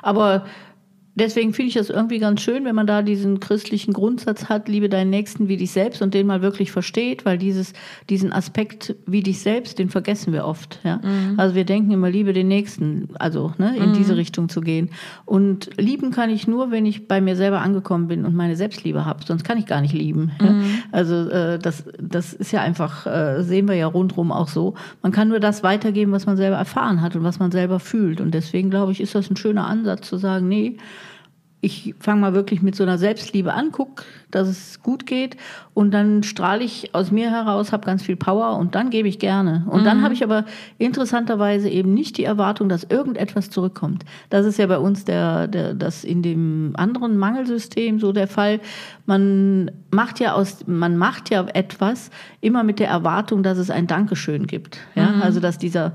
Aber 0.00 0.46
deswegen 1.14 1.52
finde 1.52 1.68
ich 1.68 1.74
das 1.74 1.90
irgendwie 1.90 2.18
ganz 2.18 2.40
schön, 2.40 2.64
wenn 2.64 2.74
man 2.74 2.86
da 2.86 3.02
diesen 3.02 3.40
christlichen 3.40 3.92
Grundsatz 3.92 4.48
hat, 4.48 4.68
liebe 4.68 4.88
deinen 4.88 5.10
Nächsten 5.10 5.48
wie 5.48 5.56
dich 5.56 5.70
selbst 5.70 6.02
und 6.02 6.14
den 6.14 6.26
mal 6.26 6.42
wirklich 6.42 6.72
versteht, 6.72 7.24
weil 7.24 7.38
dieses, 7.38 7.72
diesen 8.10 8.32
Aspekt 8.32 8.94
wie 9.06 9.22
dich 9.22 9.40
selbst, 9.40 9.78
den 9.78 9.90
vergessen 9.90 10.32
wir 10.32 10.44
oft. 10.44 10.80
Ja? 10.82 10.96
Mhm. 10.96 11.34
Also 11.38 11.54
wir 11.54 11.64
denken 11.64 11.92
immer, 11.92 12.10
liebe 12.10 12.32
den 12.32 12.48
Nächsten, 12.48 13.08
also 13.14 13.52
ne, 13.58 13.76
in 13.76 13.90
mhm. 13.90 13.94
diese 13.94 14.16
Richtung 14.16 14.48
zu 14.48 14.60
gehen. 14.60 14.90
Und 15.24 15.70
lieben 15.78 16.10
kann 16.10 16.30
ich 16.30 16.48
nur, 16.48 16.70
wenn 16.70 16.86
ich 16.86 17.06
bei 17.06 17.20
mir 17.20 17.36
selber 17.36 17.60
angekommen 17.60 18.08
bin 18.08 18.24
und 18.24 18.34
meine 18.34 18.56
Selbstliebe 18.56 19.04
habe, 19.04 19.24
sonst 19.24 19.44
kann 19.44 19.58
ich 19.58 19.66
gar 19.66 19.80
nicht 19.80 19.94
lieben. 19.94 20.32
Mhm. 20.40 20.46
Ja? 20.46 20.54
Also 20.92 21.28
äh, 21.28 21.58
das, 21.58 21.84
das 22.00 22.32
ist 22.32 22.52
ja 22.52 22.60
einfach, 22.60 23.06
äh, 23.06 23.42
sehen 23.42 23.68
wir 23.68 23.76
ja 23.76 23.86
rundherum 23.86 24.32
auch 24.32 24.48
so. 24.48 24.74
Man 25.02 25.12
kann 25.12 25.28
nur 25.28 25.40
das 25.40 25.62
weitergeben, 25.62 26.12
was 26.12 26.26
man 26.26 26.36
selber 26.36 26.56
erfahren 26.56 27.00
hat 27.00 27.14
und 27.14 27.22
was 27.22 27.38
man 27.38 27.52
selber 27.52 27.78
fühlt. 27.78 28.20
Und 28.20 28.32
deswegen 28.32 28.70
glaube 28.70 28.92
ich, 28.92 29.00
ist 29.00 29.14
das 29.14 29.30
ein 29.30 29.36
schöner 29.36 29.66
Ansatz 29.66 30.08
zu 30.08 30.16
sagen, 30.16 30.48
nee, 30.48 30.76
ich 31.64 31.94
fange 31.98 32.20
mal 32.20 32.34
wirklich 32.34 32.60
mit 32.60 32.76
so 32.76 32.82
einer 32.82 32.98
Selbstliebe 32.98 33.54
an, 33.54 33.70
guck, 33.72 34.04
dass 34.30 34.48
es 34.48 34.82
gut 34.82 35.06
geht 35.06 35.38
und 35.72 35.92
dann 35.92 36.22
strahle 36.22 36.62
ich 36.62 36.94
aus 36.94 37.10
mir 37.10 37.30
heraus, 37.30 37.72
habe 37.72 37.86
ganz 37.86 38.02
viel 38.02 38.16
Power 38.16 38.58
und 38.58 38.74
dann 38.74 38.90
gebe 38.90 39.08
ich 39.08 39.18
gerne. 39.18 39.64
Und 39.70 39.80
mhm. 39.80 39.84
dann 39.84 40.02
habe 40.02 40.12
ich 40.12 40.22
aber 40.22 40.44
interessanterweise 40.76 41.70
eben 41.70 41.94
nicht 41.94 42.18
die 42.18 42.24
Erwartung, 42.24 42.68
dass 42.68 42.84
irgendetwas 42.84 43.48
zurückkommt. 43.48 44.04
Das 44.28 44.44
ist 44.44 44.58
ja 44.58 44.66
bei 44.66 44.78
uns 44.78 45.06
der, 45.06 45.48
der 45.48 45.72
das 45.72 46.04
in 46.04 46.20
dem 46.20 46.74
anderen 46.76 47.16
Mangelsystem 47.16 47.98
so 47.98 48.12
der 48.12 48.28
Fall. 48.28 48.60
Man 49.06 49.70
macht 49.90 50.20
ja 50.20 50.34
aus, 50.34 50.66
man 50.66 50.98
macht 50.98 51.30
ja 51.30 51.46
etwas 51.54 52.10
immer 52.42 52.62
mit 52.62 52.78
der 52.78 52.88
Erwartung, 52.88 53.42
dass 53.42 53.56
es 53.56 53.70
ein 53.70 53.86
Dankeschön 53.86 54.46
gibt. 54.46 54.78
Ja, 54.94 55.08
mhm. 55.08 55.22
also 55.22 55.40
dass 55.40 55.56
dieser 55.56 55.94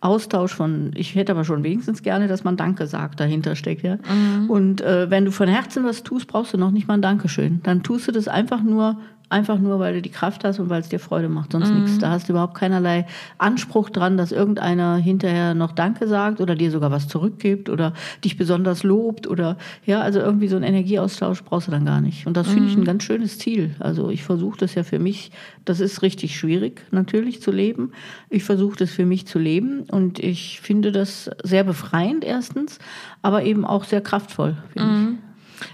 Austausch 0.00 0.54
von, 0.54 0.92
ich 0.94 1.14
hätte 1.14 1.32
aber 1.32 1.44
schon 1.44 1.62
wenigstens 1.62 2.02
gerne, 2.02 2.26
dass 2.26 2.42
man 2.42 2.56
Danke 2.56 2.86
sagt, 2.86 3.20
dahinter 3.20 3.54
steckt. 3.54 3.82
Ja? 3.82 3.96
Mhm. 3.96 4.48
Und 4.48 4.80
äh, 4.80 5.10
wenn 5.10 5.26
du 5.26 5.32
von 5.32 5.48
Herzen 5.48 5.84
was 5.84 6.02
tust, 6.02 6.26
brauchst 6.26 6.54
du 6.54 6.58
noch 6.58 6.70
nicht 6.70 6.88
mal 6.88 6.94
ein 6.94 7.02
Dankeschön. 7.02 7.60
Dann 7.62 7.82
tust 7.82 8.08
du 8.08 8.12
das 8.12 8.26
einfach 8.26 8.62
nur 8.62 8.96
Einfach 9.30 9.60
nur, 9.60 9.78
weil 9.78 9.94
du 9.94 10.02
die 10.02 10.10
Kraft 10.10 10.42
hast 10.42 10.58
und 10.58 10.70
weil 10.70 10.80
es 10.80 10.88
dir 10.88 10.98
Freude 10.98 11.28
macht, 11.28 11.52
sonst 11.52 11.70
mhm. 11.70 11.82
nichts. 11.82 11.98
Da 11.98 12.10
hast 12.10 12.28
du 12.28 12.32
überhaupt 12.32 12.54
keinerlei 12.54 13.06
Anspruch 13.38 13.88
dran, 13.88 14.16
dass 14.16 14.32
irgendeiner 14.32 14.96
hinterher 14.96 15.54
noch 15.54 15.70
Danke 15.70 16.08
sagt 16.08 16.40
oder 16.40 16.56
dir 16.56 16.72
sogar 16.72 16.90
was 16.90 17.06
zurückgibt 17.06 17.68
oder 17.68 17.94
dich 18.24 18.36
besonders 18.36 18.82
lobt 18.82 19.28
oder 19.28 19.56
ja, 19.86 20.00
also 20.00 20.18
irgendwie 20.18 20.48
so 20.48 20.56
einen 20.56 20.64
Energieaustausch 20.64 21.44
brauchst 21.44 21.68
du 21.68 21.70
dann 21.70 21.84
gar 21.84 22.00
nicht. 22.00 22.26
Und 22.26 22.36
das 22.36 22.48
mhm. 22.48 22.52
finde 22.52 22.68
ich 22.70 22.76
ein 22.76 22.84
ganz 22.84 23.04
schönes 23.04 23.38
Ziel. 23.38 23.76
Also 23.78 24.10
ich 24.10 24.24
versuche 24.24 24.58
das 24.58 24.74
ja 24.74 24.82
für 24.82 24.98
mich, 24.98 25.30
das 25.64 25.78
ist 25.78 26.02
richtig 26.02 26.36
schwierig 26.36 26.82
natürlich 26.90 27.40
zu 27.40 27.52
leben. 27.52 27.92
Ich 28.30 28.42
versuche 28.42 28.78
das 28.78 28.90
für 28.90 29.06
mich 29.06 29.28
zu 29.28 29.38
leben 29.38 29.82
und 29.92 30.18
ich 30.18 30.60
finde 30.60 30.90
das 30.90 31.30
sehr 31.44 31.62
befreiend 31.62 32.24
erstens, 32.24 32.80
aber 33.22 33.44
eben 33.44 33.64
auch 33.64 33.84
sehr 33.84 34.00
kraftvoll, 34.00 34.56
finde 34.72 34.88
mhm. 34.88 35.08
ich. 35.12 35.19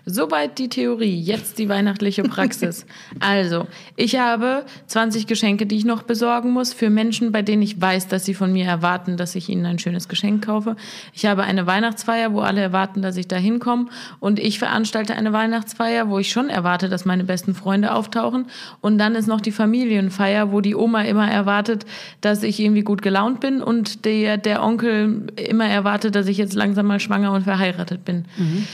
Soweit 0.04 0.58
die 0.58 0.68
Theorie, 0.68 1.20
jetzt 1.20 1.58
die 1.58 1.68
weihnachtliche 1.68 2.22
Praxis. 2.22 2.86
also, 3.20 3.66
ich 3.96 4.18
habe 4.18 4.64
20 4.86 5.26
Geschenke, 5.26 5.66
die 5.66 5.76
ich 5.76 5.84
noch 5.84 6.02
besorgen 6.02 6.50
muss 6.50 6.72
für 6.72 6.90
Menschen, 6.90 7.32
bei 7.32 7.42
denen 7.42 7.62
ich 7.62 7.80
weiß, 7.80 8.08
dass 8.08 8.24
sie 8.24 8.34
von 8.34 8.52
mir 8.52 8.66
erwarten, 8.66 9.16
dass 9.16 9.34
ich 9.34 9.48
ihnen 9.48 9.66
ein 9.66 9.78
schönes 9.78 10.08
Geschenk 10.08 10.46
kaufe. 10.46 10.76
Ich 11.12 11.26
habe 11.26 11.44
eine 11.44 11.66
Weihnachtsfeier, 11.66 12.32
wo 12.32 12.40
alle 12.40 12.60
erwarten, 12.60 13.02
dass 13.02 13.16
ich 13.16 13.28
da 13.28 13.36
hinkomme. 13.36 13.86
Und 14.20 14.38
ich 14.38 14.58
veranstalte 14.58 15.14
eine 15.14 15.32
Weihnachtsfeier, 15.32 16.08
wo 16.08 16.18
ich 16.18 16.30
schon 16.30 16.48
erwarte, 16.48 16.88
dass 16.88 17.04
meine 17.04 17.24
besten 17.24 17.54
Freunde 17.54 17.92
auftauchen. 17.92 18.46
Und 18.80 18.98
dann 18.98 19.14
ist 19.14 19.26
noch 19.26 19.40
die 19.40 19.52
Familienfeier, 19.52 20.52
wo 20.52 20.60
die 20.60 20.74
Oma 20.74 21.02
immer 21.02 21.30
erwartet, 21.30 21.86
dass 22.20 22.42
ich 22.42 22.60
irgendwie 22.60 22.82
gut 22.82 23.02
gelaunt 23.02 23.40
bin 23.40 23.62
und 23.62 24.04
der, 24.04 24.36
der 24.36 24.62
Onkel 24.62 25.32
immer 25.36 25.66
erwartet, 25.66 26.14
dass 26.14 26.26
ich 26.26 26.38
jetzt 26.38 26.54
langsam 26.54 26.86
mal 26.86 27.00
schwanger 27.00 27.32
und 27.32 27.42
verheiratet 27.42 28.04
bin. 28.04 28.24
Mhm. 28.36 28.66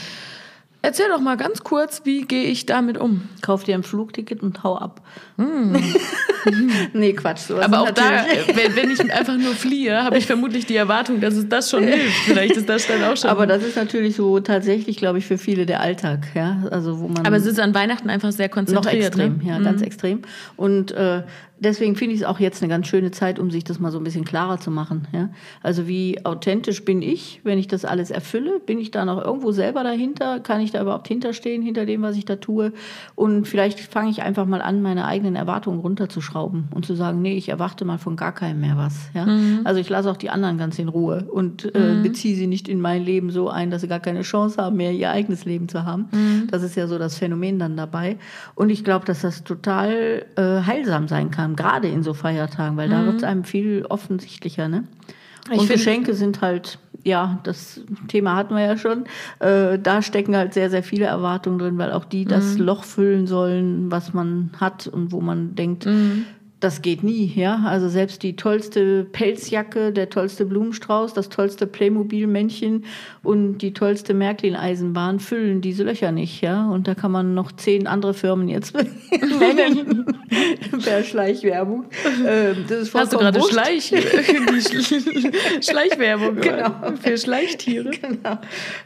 Erzähl 0.85 1.07
doch 1.07 1.21
mal 1.21 1.37
ganz 1.37 1.63
kurz, 1.63 2.01
wie 2.03 2.23
gehe 2.23 2.43
ich 2.43 2.65
damit 2.65 2.97
um? 2.97 3.29
Kauf 3.41 3.63
dir 3.63 3.73
ein 3.73 3.83
Flugticket 3.83 4.43
und 4.43 4.65
hau 4.65 4.77
ab. 4.77 4.99
Mm. 5.37 5.77
nee, 6.93 7.13
Quatsch. 7.13 7.39
Sowas 7.39 7.63
Aber 7.63 7.79
auch 7.79 7.91
da, 7.91 8.25
wenn, 8.53 8.75
wenn, 8.75 8.91
ich 8.91 8.99
einfach 8.99 9.37
nur 9.37 9.53
fliehe, 9.53 10.03
habe 10.03 10.17
ich 10.17 10.25
vermutlich 10.25 10.65
die 10.65 10.75
Erwartung, 10.75 11.21
dass 11.21 11.35
es 11.35 11.47
das 11.47 11.69
schon 11.69 11.85
hilft. 11.85 12.25
Vielleicht 12.25 12.57
ist 12.57 12.67
das 12.67 12.85
dann 12.85 13.01
auch 13.01 13.15
schon. 13.15 13.29
Aber 13.29 13.47
das 13.47 13.63
ist 13.63 13.77
natürlich 13.77 14.17
so 14.17 14.41
tatsächlich, 14.41 14.97
glaube 14.97 15.19
ich, 15.19 15.25
für 15.25 15.37
viele 15.37 15.65
der 15.65 15.79
Alltag. 15.79 16.27
Ja? 16.35 16.63
Also, 16.69 16.99
wo 16.99 17.07
man 17.07 17.25
Aber 17.25 17.37
es 17.37 17.45
ist 17.45 17.61
an 17.61 17.73
Weihnachten 17.73 18.09
einfach 18.09 18.33
sehr 18.33 18.49
konzentriert. 18.49 19.15
Noch 19.15 19.23
extrem, 19.23 19.37
ne? 19.37 19.51
ja, 19.51 19.59
mhm. 19.59 19.63
ganz 19.63 19.81
extrem. 19.81 20.23
Und 20.57 20.91
äh, 20.91 21.23
deswegen 21.63 21.95
finde 21.95 22.15
ich 22.15 22.21
es 22.21 22.27
auch 22.27 22.39
jetzt 22.39 22.61
eine 22.61 22.69
ganz 22.69 22.87
schöne 22.87 23.11
Zeit, 23.11 23.39
um 23.39 23.49
sich 23.49 23.63
das 23.63 23.79
mal 23.79 23.91
so 23.91 23.97
ein 23.97 24.03
bisschen 24.03 24.25
klarer 24.25 24.59
zu 24.59 24.71
machen. 24.71 25.07
Ja? 25.11 25.29
Also 25.61 25.87
wie 25.87 26.23
authentisch 26.25 26.85
bin 26.85 27.01
ich, 27.01 27.41
wenn 27.43 27.57
ich 27.57 27.67
das 27.67 27.85
alles 27.85 28.11
erfülle? 28.11 28.59
Bin 28.59 28.79
ich 28.79 28.91
da 28.91 29.05
noch 29.05 29.23
irgendwo 29.23 29.51
selber 29.51 29.83
dahinter? 29.83 30.39
Kann 30.39 30.61
ich 30.61 30.71
da 30.71 30.81
überhaupt 30.81 31.07
hinterstehen, 31.07 31.61
hinter 31.61 31.85
dem, 31.85 32.01
was 32.01 32.17
ich 32.17 32.25
da 32.25 32.35
tue? 32.35 32.73
Und 33.15 33.47
vielleicht 33.47 33.79
fange 33.79 34.09
ich 34.11 34.21
einfach 34.21 34.45
mal 34.45 34.61
an, 34.61 34.81
meine 34.81 35.05
eigenen 35.05 35.35
Erwartungen 35.35 35.79
runterzuschrauben 35.79 36.69
und 36.73 36.85
zu 36.85 36.95
sagen, 36.95 37.21
nee, 37.21 37.37
ich 37.37 37.49
erwarte 37.49 37.85
mal 37.85 37.97
von 37.97 38.15
gar 38.15 38.33
keinem 38.33 38.59
mehr 38.59 38.77
was. 38.77 39.09
Ja? 39.13 39.25
Mhm. 39.25 39.61
Also 39.63 39.79
ich 39.79 39.89
lasse 39.89 40.11
auch 40.11 40.17
die 40.17 40.29
anderen 40.29 40.57
ganz 40.57 40.77
in 40.79 40.89
Ruhe 40.89 41.25
und 41.31 41.73
äh, 41.73 41.95
mhm. 41.95 42.03
beziehe 42.03 42.35
sie 42.35 42.47
nicht 42.47 42.67
in 42.67 42.81
mein 42.81 43.03
Leben 43.03 43.31
so 43.31 43.49
ein, 43.49 43.71
dass 43.71 43.81
sie 43.81 43.87
gar 43.87 43.99
keine 43.99 44.21
Chance 44.21 44.61
haben, 44.61 44.77
mehr 44.77 44.91
ihr 44.91 45.11
eigenes 45.11 45.45
Leben 45.45 45.69
zu 45.69 45.85
haben. 45.85 46.07
Mhm. 46.11 46.47
Das 46.51 46.63
ist 46.63 46.75
ja 46.75 46.87
so 46.87 46.97
das 46.97 47.17
Phänomen 47.17 47.59
dann 47.59 47.77
dabei. 47.77 48.17
Und 48.55 48.69
ich 48.69 48.83
glaube, 48.83 49.05
dass 49.05 49.21
das 49.21 49.43
total 49.43 50.25
äh, 50.35 50.61
heilsam 50.65 51.07
sein 51.07 51.31
kann 51.31 51.52
gerade 51.55 51.87
in 51.87 52.03
so 52.03 52.13
Feiertagen, 52.13 52.77
weil 52.77 52.87
mhm. 52.87 52.91
da 52.91 53.05
wird 53.05 53.15
es 53.17 53.23
einem 53.23 53.43
viel 53.43 53.85
offensichtlicher. 53.87 54.67
Ne? 54.67 54.85
Ich 55.51 55.59
und 55.59 55.69
Geschenke 55.69 56.13
sind 56.13 56.41
halt, 56.41 56.79
ja, 57.03 57.39
das 57.43 57.81
Thema 58.07 58.35
hatten 58.35 58.55
wir 58.55 58.63
ja 58.63 58.77
schon. 58.77 59.05
Äh, 59.39 59.77
da 59.79 60.01
stecken 60.01 60.35
halt 60.35 60.53
sehr, 60.53 60.69
sehr 60.69 60.83
viele 60.83 61.05
Erwartungen 61.05 61.59
drin, 61.59 61.77
weil 61.77 61.91
auch 61.91 62.05
die 62.05 62.25
das 62.25 62.57
mhm. 62.57 62.65
Loch 62.65 62.83
füllen 62.83 63.27
sollen, 63.27 63.91
was 63.91 64.13
man 64.13 64.51
hat 64.59 64.87
und 64.87 65.11
wo 65.11 65.19
man 65.19 65.55
denkt, 65.55 65.85
mhm 65.85 66.25
das 66.63 66.81
geht 66.81 67.03
nie, 67.03 67.31
ja. 67.35 67.63
Also 67.65 67.89
selbst 67.89 68.23
die 68.23 68.35
tollste 68.35 69.03
Pelzjacke, 69.03 69.91
der 69.91 70.09
tollste 70.09 70.45
Blumenstrauß, 70.45 71.13
das 71.13 71.29
tollste 71.29 71.67
Playmobil-Männchen 71.67 72.85
und 73.21 73.57
die 73.57 73.73
tollste 73.73 74.13
Märklin-Eisenbahn 74.13 75.19
füllen 75.19 75.61
diese 75.61 75.83
Löcher 75.83 76.11
nicht, 76.11 76.41
ja. 76.41 76.69
Und 76.69 76.87
da 76.87 76.95
kann 76.95 77.11
man 77.11 77.33
noch 77.33 77.51
zehn 77.51 77.85
andere 77.85 78.13
Firmen 78.13 78.47
jetzt 78.47 78.73
nennen 78.75 80.05
per 80.83 81.03
Schleichwerbung. 81.03 81.85
Ähm, 82.25 82.65
das 82.67 82.79
ist 82.79 82.93
Hast 82.93 83.13
du 83.13 83.17
gerade 83.17 83.41
Schleich, 83.41 83.87
Schleichwerbung 85.61 86.35
genau. 86.37 86.93
für 87.01 87.17
Schleichtiere? 87.17 87.91
Genau. 87.91 88.39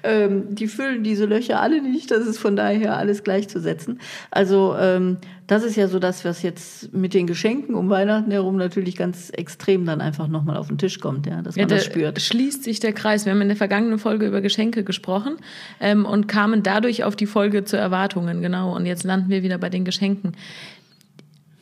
Ähm, 0.03 0.55
die 0.55 0.67
füllen 0.67 1.03
diese 1.03 1.25
Löcher 1.25 1.62
alle 1.62 1.81
nicht. 1.81 2.12
Das 2.12 2.25
ist 2.25 2.39
von 2.39 2.55
daher 2.55 2.98
alles 2.98 3.24
gleichzusetzen. 3.24 4.00
Also 4.31 4.75
ähm, 4.79 5.17
das 5.48 5.63
ist 5.63 5.77
ja 5.77 5.88
so 5.88 5.98
das, 5.98 6.25
was 6.25 6.42
jetzt 6.42 6.94
mit 6.94 7.13
den 7.13 7.25
Geschenken 7.25 7.74
um 7.74 7.89
Weihnachten 7.89 8.32
herum 8.32 8.58
natürlich 8.58 8.98
ganz 8.98 9.30
extrem 9.30 9.86
dann 9.86 10.01
einfach 10.01 10.27
nochmal 10.27 10.58
auf 10.58 10.68
den 10.68 10.77
Tisch 10.77 11.00
kommt, 11.00 11.25
ja, 11.25 11.42
dass 11.42 11.56
man 11.56 11.70
ja, 11.70 11.75
das 11.75 11.86
spürt. 11.86 12.22
Schließt 12.22 12.63
sich 12.63 12.82
der 12.82 12.92
Kreis. 12.92 13.25
Wir 13.25 13.32
haben 13.32 13.42
in 13.42 13.48
der 13.48 13.58
vergangenen 13.58 13.98
Folge 13.98 14.27
über 14.27 14.42
Geschenke 14.42 14.84
gesprochen 14.84 15.38
ähm, 15.80 16.06
und 16.06 16.27
kamen 16.27 16.63
dadurch 16.63 17.06
auf 17.06 17.16
die 17.16 17.27
Folge 17.27 17.63
zu 17.63 17.77
Erwartungen, 17.77 18.42
genau. 18.42 18.75
Und 18.75 18.86
jetzt 18.86 19.04
landen 19.04 19.30
wir 19.30 19.42
wieder 19.42 19.58
bei 19.58 19.70
den 19.70 19.86
Geschenken 19.86 20.34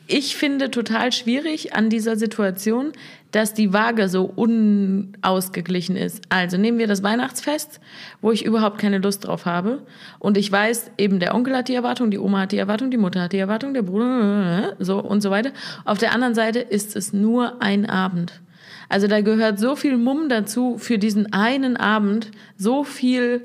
ich 0.08 0.36
finde 0.36 0.70
total 0.70 1.12
schwierig 1.12 1.74
an 1.74 1.90
dieser 1.90 2.16
Situation, 2.16 2.92
dass 3.36 3.52
die 3.52 3.74
Waage 3.74 4.08
so 4.08 4.24
unausgeglichen 4.24 5.94
ist. 5.94 6.24
Also 6.30 6.56
nehmen 6.56 6.78
wir 6.78 6.86
das 6.86 7.02
Weihnachtsfest, 7.02 7.80
wo 8.22 8.32
ich 8.32 8.46
überhaupt 8.46 8.78
keine 8.78 8.96
Lust 8.96 9.26
drauf 9.26 9.44
habe. 9.44 9.82
Und 10.18 10.38
ich 10.38 10.50
weiß, 10.50 10.92
eben 10.96 11.20
der 11.20 11.34
Onkel 11.34 11.54
hat 11.54 11.68
die 11.68 11.74
Erwartung, 11.74 12.10
die 12.10 12.18
Oma 12.18 12.40
hat 12.40 12.52
die 12.52 12.58
Erwartung, 12.58 12.90
die 12.90 12.96
Mutter 12.96 13.20
hat 13.20 13.34
die 13.34 13.38
Erwartung, 13.38 13.74
der 13.74 13.82
Bruder, 13.82 14.74
so 14.78 15.00
und 15.00 15.20
so 15.20 15.30
weiter. 15.30 15.52
Auf 15.84 15.98
der 15.98 16.12
anderen 16.12 16.34
Seite 16.34 16.60
ist 16.60 16.96
es 16.96 17.12
nur 17.12 17.60
ein 17.60 17.84
Abend. 17.84 18.40
Also 18.88 19.06
da 19.06 19.20
gehört 19.20 19.58
so 19.58 19.76
viel 19.76 19.98
Mumm 19.98 20.30
dazu, 20.30 20.78
für 20.78 20.96
diesen 20.96 21.32
einen 21.34 21.76
Abend 21.76 22.30
so 22.56 22.84
viel 22.84 23.42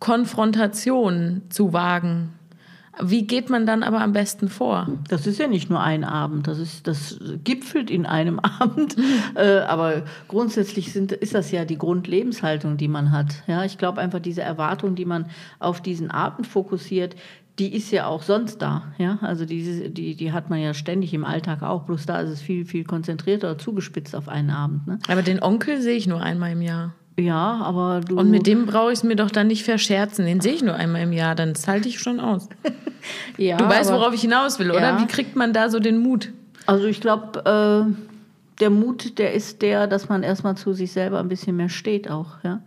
Konfrontation 0.00 1.42
zu 1.48 1.72
wagen 1.72 2.34
Wie 3.02 3.26
geht 3.26 3.50
man 3.50 3.66
dann 3.66 3.82
aber 3.82 4.00
am 4.00 4.12
besten 4.12 4.48
vor? 4.48 4.88
Das 5.08 5.26
ist 5.26 5.38
ja 5.38 5.46
nicht 5.46 5.70
nur 5.70 5.80
ein 5.80 6.04
Abend, 6.04 6.46
das, 6.46 6.58
ist, 6.58 6.86
das 6.86 7.18
gipfelt 7.44 7.90
in 7.90 8.06
einem 8.06 8.38
Abend. 8.60 8.96
Äh, 9.34 9.60
aber 9.60 10.02
grundsätzlich 10.28 10.92
sind, 10.92 11.12
ist 11.12 11.34
das 11.34 11.50
ja 11.50 11.64
die 11.64 11.78
Grundlebenshaltung, 11.78 12.76
die 12.76 12.88
man 12.88 13.12
hat. 13.12 13.42
Ja, 13.46 13.64
ich 13.64 13.78
glaube 13.78 14.00
einfach, 14.00 14.20
diese 14.20 14.42
Erwartung, 14.42 14.94
die 14.94 15.04
man 15.04 15.26
auf 15.58 15.80
diesen 15.80 16.10
Abend 16.10 16.46
fokussiert, 16.46 17.16
die 17.58 17.74
ist 17.74 17.90
ja 17.90 18.06
auch 18.06 18.22
sonst 18.22 18.62
da. 18.62 18.92
Ja? 18.98 19.18
Also 19.20 19.44
diese, 19.44 19.90
die, 19.90 20.16
die 20.16 20.32
hat 20.32 20.48
man 20.48 20.60
ja 20.60 20.72
ständig 20.72 21.12
im 21.12 21.24
Alltag 21.24 21.62
auch. 21.62 21.82
Bloß 21.84 22.06
da 22.06 22.20
ist 22.20 22.30
es 22.30 22.40
viel, 22.40 22.64
viel 22.64 22.84
konzentrierter, 22.84 23.58
zugespitzt 23.58 24.16
auf 24.16 24.28
einen 24.28 24.50
Abend. 24.50 24.86
Ne? 24.86 24.98
Aber 25.08 25.22
den 25.22 25.42
Onkel 25.42 25.80
sehe 25.82 25.96
ich 25.96 26.06
nur 26.06 26.22
einmal 26.22 26.52
im 26.52 26.62
Jahr. 26.62 26.94
Ja, 27.20 27.60
aber 27.62 28.00
du. 28.00 28.18
Und 28.18 28.30
mit 28.30 28.46
dem 28.46 28.66
brauche 28.66 28.92
ich 28.92 28.98
es 28.98 29.02
mir 29.02 29.16
doch 29.16 29.30
dann 29.30 29.46
nicht 29.46 29.64
verscherzen. 29.64 30.26
Den 30.26 30.40
sehe 30.40 30.54
ich 30.54 30.62
nur 30.62 30.74
einmal 30.74 31.02
im 31.02 31.12
Jahr, 31.12 31.34
dann 31.34 31.54
halte 31.66 31.88
ich 31.88 32.00
schon 32.00 32.20
aus. 32.20 32.48
ja, 33.36 33.56
du 33.56 33.68
weißt, 33.68 33.92
worauf 33.92 34.14
ich 34.14 34.22
hinaus 34.22 34.58
will, 34.58 34.70
oder? 34.70 34.80
Ja. 34.80 35.00
Wie 35.00 35.06
kriegt 35.06 35.36
man 35.36 35.52
da 35.52 35.68
so 35.68 35.80
den 35.80 35.98
Mut? 35.98 36.32
Also 36.66 36.86
ich 36.86 37.00
glaube, 37.00 37.86
äh, 37.88 38.60
der 38.60 38.70
Mut, 38.70 39.18
der 39.18 39.34
ist 39.34 39.62
der, 39.62 39.86
dass 39.86 40.08
man 40.08 40.22
erstmal 40.22 40.56
zu 40.56 40.72
sich 40.72 40.92
selber 40.92 41.18
ein 41.18 41.28
bisschen 41.28 41.56
mehr 41.56 41.68
steht 41.68 42.10
auch, 42.10 42.36
ja 42.42 42.60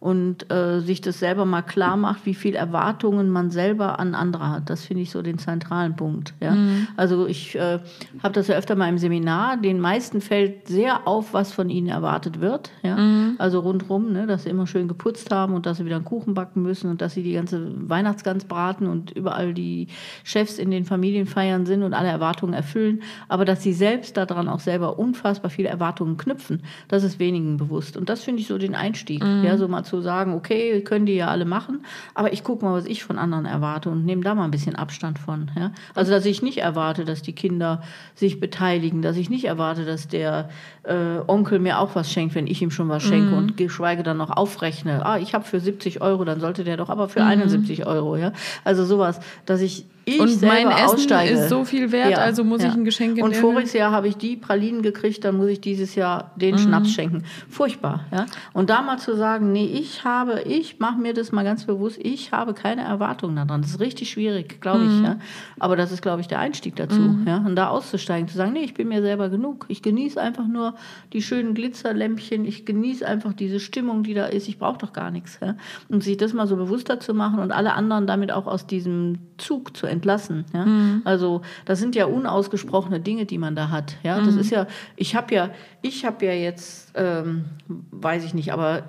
und 0.00 0.50
äh, 0.52 0.80
sich 0.80 1.00
das 1.00 1.18
selber 1.18 1.44
mal 1.44 1.62
klar 1.62 1.96
macht, 1.96 2.24
wie 2.24 2.34
viel 2.34 2.54
Erwartungen 2.54 3.30
man 3.30 3.50
selber 3.50 3.98
an 3.98 4.14
andere 4.14 4.48
hat. 4.48 4.70
Das 4.70 4.84
finde 4.84 5.02
ich 5.02 5.10
so 5.10 5.22
den 5.22 5.38
zentralen 5.38 5.96
Punkt. 5.96 6.34
Ja? 6.40 6.52
Mhm. 6.52 6.86
Also 6.96 7.26
ich 7.26 7.56
äh, 7.56 7.80
habe 8.22 8.34
das 8.34 8.46
ja 8.46 8.56
öfter 8.56 8.76
mal 8.76 8.88
im 8.88 8.98
Seminar. 8.98 9.56
Den 9.56 9.80
meisten 9.80 10.20
fällt 10.20 10.68
sehr 10.68 11.08
auf, 11.08 11.34
was 11.34 11.52
von 11.52 11.68
ihnen 11.68 11.88
erwartet 11.88 12.40
wird. 12.40 12.70
Ja? 12.84 12.96
Mhm. 12.96 13.34
Also 13.38 13.58
rundherum, 13.58 14.12
ne, 14.12 14.28
dass 14.28 14.44
sie 14.44 14.50
immer 14.50 14.68
schön 14.68 14.86
geputzt 14.86 15.32
haben 15.32 15.54
und 15.54 15.66
dass 15.66 15.78
sie 15.78 15.84
wieder 15.84 15.96
einen 15.96 16.04
Kuchen 16.04 16.32
backen 16.32 16.62
müssen 16.62 16.90
und 16.90 17.00
dass 17.02 17.14
sie 17.14 17.24
die 17.24 17.32
ganze 17.32 17.72
Weihnachtsgans 17.88 18.44
braten 18.44 18.86
und 18.86 19.10
überall 19.10 19.52
die 19.52 19.88
Chefs 20.22 20.58
in 20.58 20.70
den 20.70 20.84
Familienfeiern 20.84 21.66
sind 21.66 21.82
und 21.82 21.92
alle 21.92 22.08
Erwartungen 22.08 22.54
erfüllen. 22.54 23.02
Aber 23.26 23.44
dass 23.44 23.64
sie 23.64 23.72
selbst 23.72 24.16
daran 24.16 24.48
auch 24.48 24.60
selber 24.60 24.96
unfassbar 24.96 25.50
viele 25.50 25.70
Erwartungen 25.70 26.16
knüpfen, 26.18 26.62
das 26.86 27.02
ist 27.02 27.18
wenigen 27.18 27.56
bewusst. 27.56 27.96
Und 27.96 28.08
das 28.08 28.22
finde 28.22 28.42
ich 28.42 28.46
so 28.46 28.58
den 28.58 28.76
Einstieg. 28.76 29.24
Mhm. 29.24 29.42
Ja, 29.42 29.56
so 29.56 29.66
mal 29.66 29.87
zu 29.88 30.00
sagen, 30.00 30.34
okay, 30.34 30.82
können 30.82 31.06
die 31.06 31.14
ja 31.14 31.28
alle 31.28 31.44
machen, 31.44 31.84
aber 32.14 32.32
ich 32.32 32.44
gucke 32.44 32.64
mal, 32.64 32.74
was 32.74 32.86
ich 32.86 33.02
von 33.02 33.18
anderen 33.18 33.46
erwarte 33.46 33.90
und 33.90 34.04
nehme 34.04 34.22
da 34.22 34.34
mal 34.34 34.44
ein 34.44 34.50
bisschen 34.50 34.76
Abstand 34.76 35.18
von. 35.18 35.50
Ja? 35.56 35.72
Also, 35.94 36.12
dass 36.12 36.24
ich 36.26 36.42
nicht 36.42 36.58
erwarte, 36.58 37.04
dass 37.04 37.22
die 37.22 37.32
Kinder 37.32 37.82
sich 38.14 38.40
beteiligen, 38.40 39.02
dass 39.02 39.16
ich 39.16 39.30
nicht 39.30 39.44
erwarte, 39.44 39.84
dass 39.84 40.08
der 40.08 40.50
äh, 40.84 41.18
Onkel 41.26 41.58
mir 41.58 41.78
auch 41.78 41.94
was 41.94 42.12
schenkt, 42.12 42.34
wenn 42.34 42.46
ich 42.46 42.62
ihm 42.62 42.70
schon 42.70 42.88
was 42.88 43.02
schenke 43.02 43.32
mhm. 43.32 43.38
und 43.38 43.56
geschweige 43.56 44.02
dann 44.02 44.18
noch 44.18 44.30
aufrechne. 44.30 45.04
Ah, 45.04 45.18
ich 45.18 45.34
habe 45.34 45.44
für 45.44 45.60
70 45.60 46.00
Euro, 46.02 46.24
dann 46.24 46.40
sollte 46.40 46.64
der 46.64 46.76
doch 46.76 46.90
aber 46.90 47.08
für 47.08 47.20
mhm. 47.20 47.28
71 47.28 47.86
Euro. 47.86 48.16
Ja? 48.16 48.32
Also 48.64 48.84
sowas, 48.84 49.20
dass 49.46 49.60
ich 49.60 49.86
ich 50.08 50.20
und 50.20 50.42
mein 50.42 50.68
Essen 50.68 50.94
aussteige. 50.94 51.34
ist 51.34 51.48
so 51.48 51.64
viel 51.64 51.92
wert, 51.92 52.10
ja, 52.10 52.18
also 52.18 52.44
muss 52.44 52.62
ja. 52.62 52.68
ich 52.68 52.74
ein 52.74 52.84
Geschenk 52.84 53.22
Und 53.22 53.36
voriges 53.36 53.72
Jahr 53.72 53.92
habe 53.92 54.08
ich 54.08 54.16
die 54.16 54.36
Pralinen 54.36 54.82
gekriegt, 54.82 55.24
dann 55.24 55.36
muss 55.36 55.48
ich 55.48 55.60
dieses 55.60 55.94
Jahr 55.94 56.32
den 56.36 56.54
mhm. 56.54 56.58
Schnaps 56.58 56.90
schenken. 56.90 57.24
Furchtbar, 57.48 58.04
ja. 58.12 58.26
Und 58.52 58.70
da 58.70 58.82
mal 58.82 58.98
zu 58.98 59.16
sagen, 59.16 59.52
nee, 59.52 59.66
ich 59.66 60.04
habe, 60.04 60.42
ich 60.42 60.78
mache 60.78 60.98
mir 60.98 61.14
das 61.14 61.32
mal 61.32 61.44
ganz 61.44 61.64
bewusst, 61.64 61.98
ich 62.02 62.32
habe 62.32 62.54
keine 62.54 62.82
Erwartungen 62.82 63.36
daran. 63.36 63.62
Das 63.62 63.72
ist 63.72 63.80
richtig 63.80 64.10
schwierig, 64.10 64.60
glaube 64.60 64.80
mhm. 64.80 64.90
ich, 64.90 65.06
ja. 65.06 65.18
Aber 65.58 65.76
das 65.76 65.92
ist, 65.92 66.02
glaube 66.02 66.20
ich, 66.20 66.28
der 66.28 66.38
Einstieg 66.38 66.76
dazu, 66.76 67.00
mhm. 67.00 67.24
ja. 67.26 67.38
Und 67.38 67.56
da 67.56 67.68
auszusteigen, 67.68 68.28
zu 68.28 68.36
sagen, 68.36 68.52
nee, 68.52 68.64
ich 68.64 68.74
bin 68.74 68.88
mir 68.88 69.02
selber 69.02 69.28
genug. 69.28 69.66
Ich 69.68 69.82
genieße 69.82 70.20
einfach 70.20 70.46
nur 70.46 70.74
die 71.12 71.22
schönen 71.22 71.54
Glitzerlämpchen, 71.54 72.44
ich 72.44 72.64
genieße 72.64 73.06
einfach 73.06 73.32
diese 73.32 73.60
Stimmung, 73.60 74.02
die 74.02 74.14
da 74.14 74.26
ist. 74.26 74.48
Ich 74.48 74.58
brauche 74.58 74.78
doch 74.78 74.92
gar 74.92 75.10
nichts, 75.10 75.38
ja. 75.42 75.56
Und 75.88 76.02
sich 76.02 76.16
das 76.16 76.32
mal 76.32 76.46
so 76.46 76.56
bewusster 76.56 77.00
zu 77.00 77.14
machen 77.14 77.38
und 77.38 77.52
alle 77.52 77.74
anderen 77.74 78.06
damit 78.06 78.32
auch 78.32 78.46
aus 78.46 78.66
diesem 78.66 79.18
Zug 79.38 79.76
zu 79.76 79.86
entlassen. 79.98 80.44
Ja? 80.54 80.64
Mhm. 80.64 81.02
Also 81.04 81.42
das 81.64 81.78
sind 81.80 81.94
ja 81.94 82.06
unausgesprochene 82.06 83.00
Dinge, 83.00 83.26
die 83.26 83.38
man 83.38 83.56
da 83.56 83.70
hat. 83.70 83.96
Ja, 84.02 84.20
das 84.20 84.34
mhm. 84.34 84.40
ist 84.40 84.50
ja, 84.50 84.66
ich 84.96 85.16
habe 85.16 85.34
ja, 85.34 85.50
ich 85.82 86.04
habe 86.04 86.24
ja 86.24 86.32
jetzt, 86.32 86.92
ähm, 86.94 87.46
weiß 87.90 88.24
ich 88.24 88.34
nicht, 88.34 88.52
aber 88.52 88.84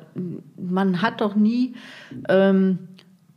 man 0.55 1.01
hat 1.01 1.21
doch 1.21 1.35
nie 1.35 1.73
ähm, 2.27 2.79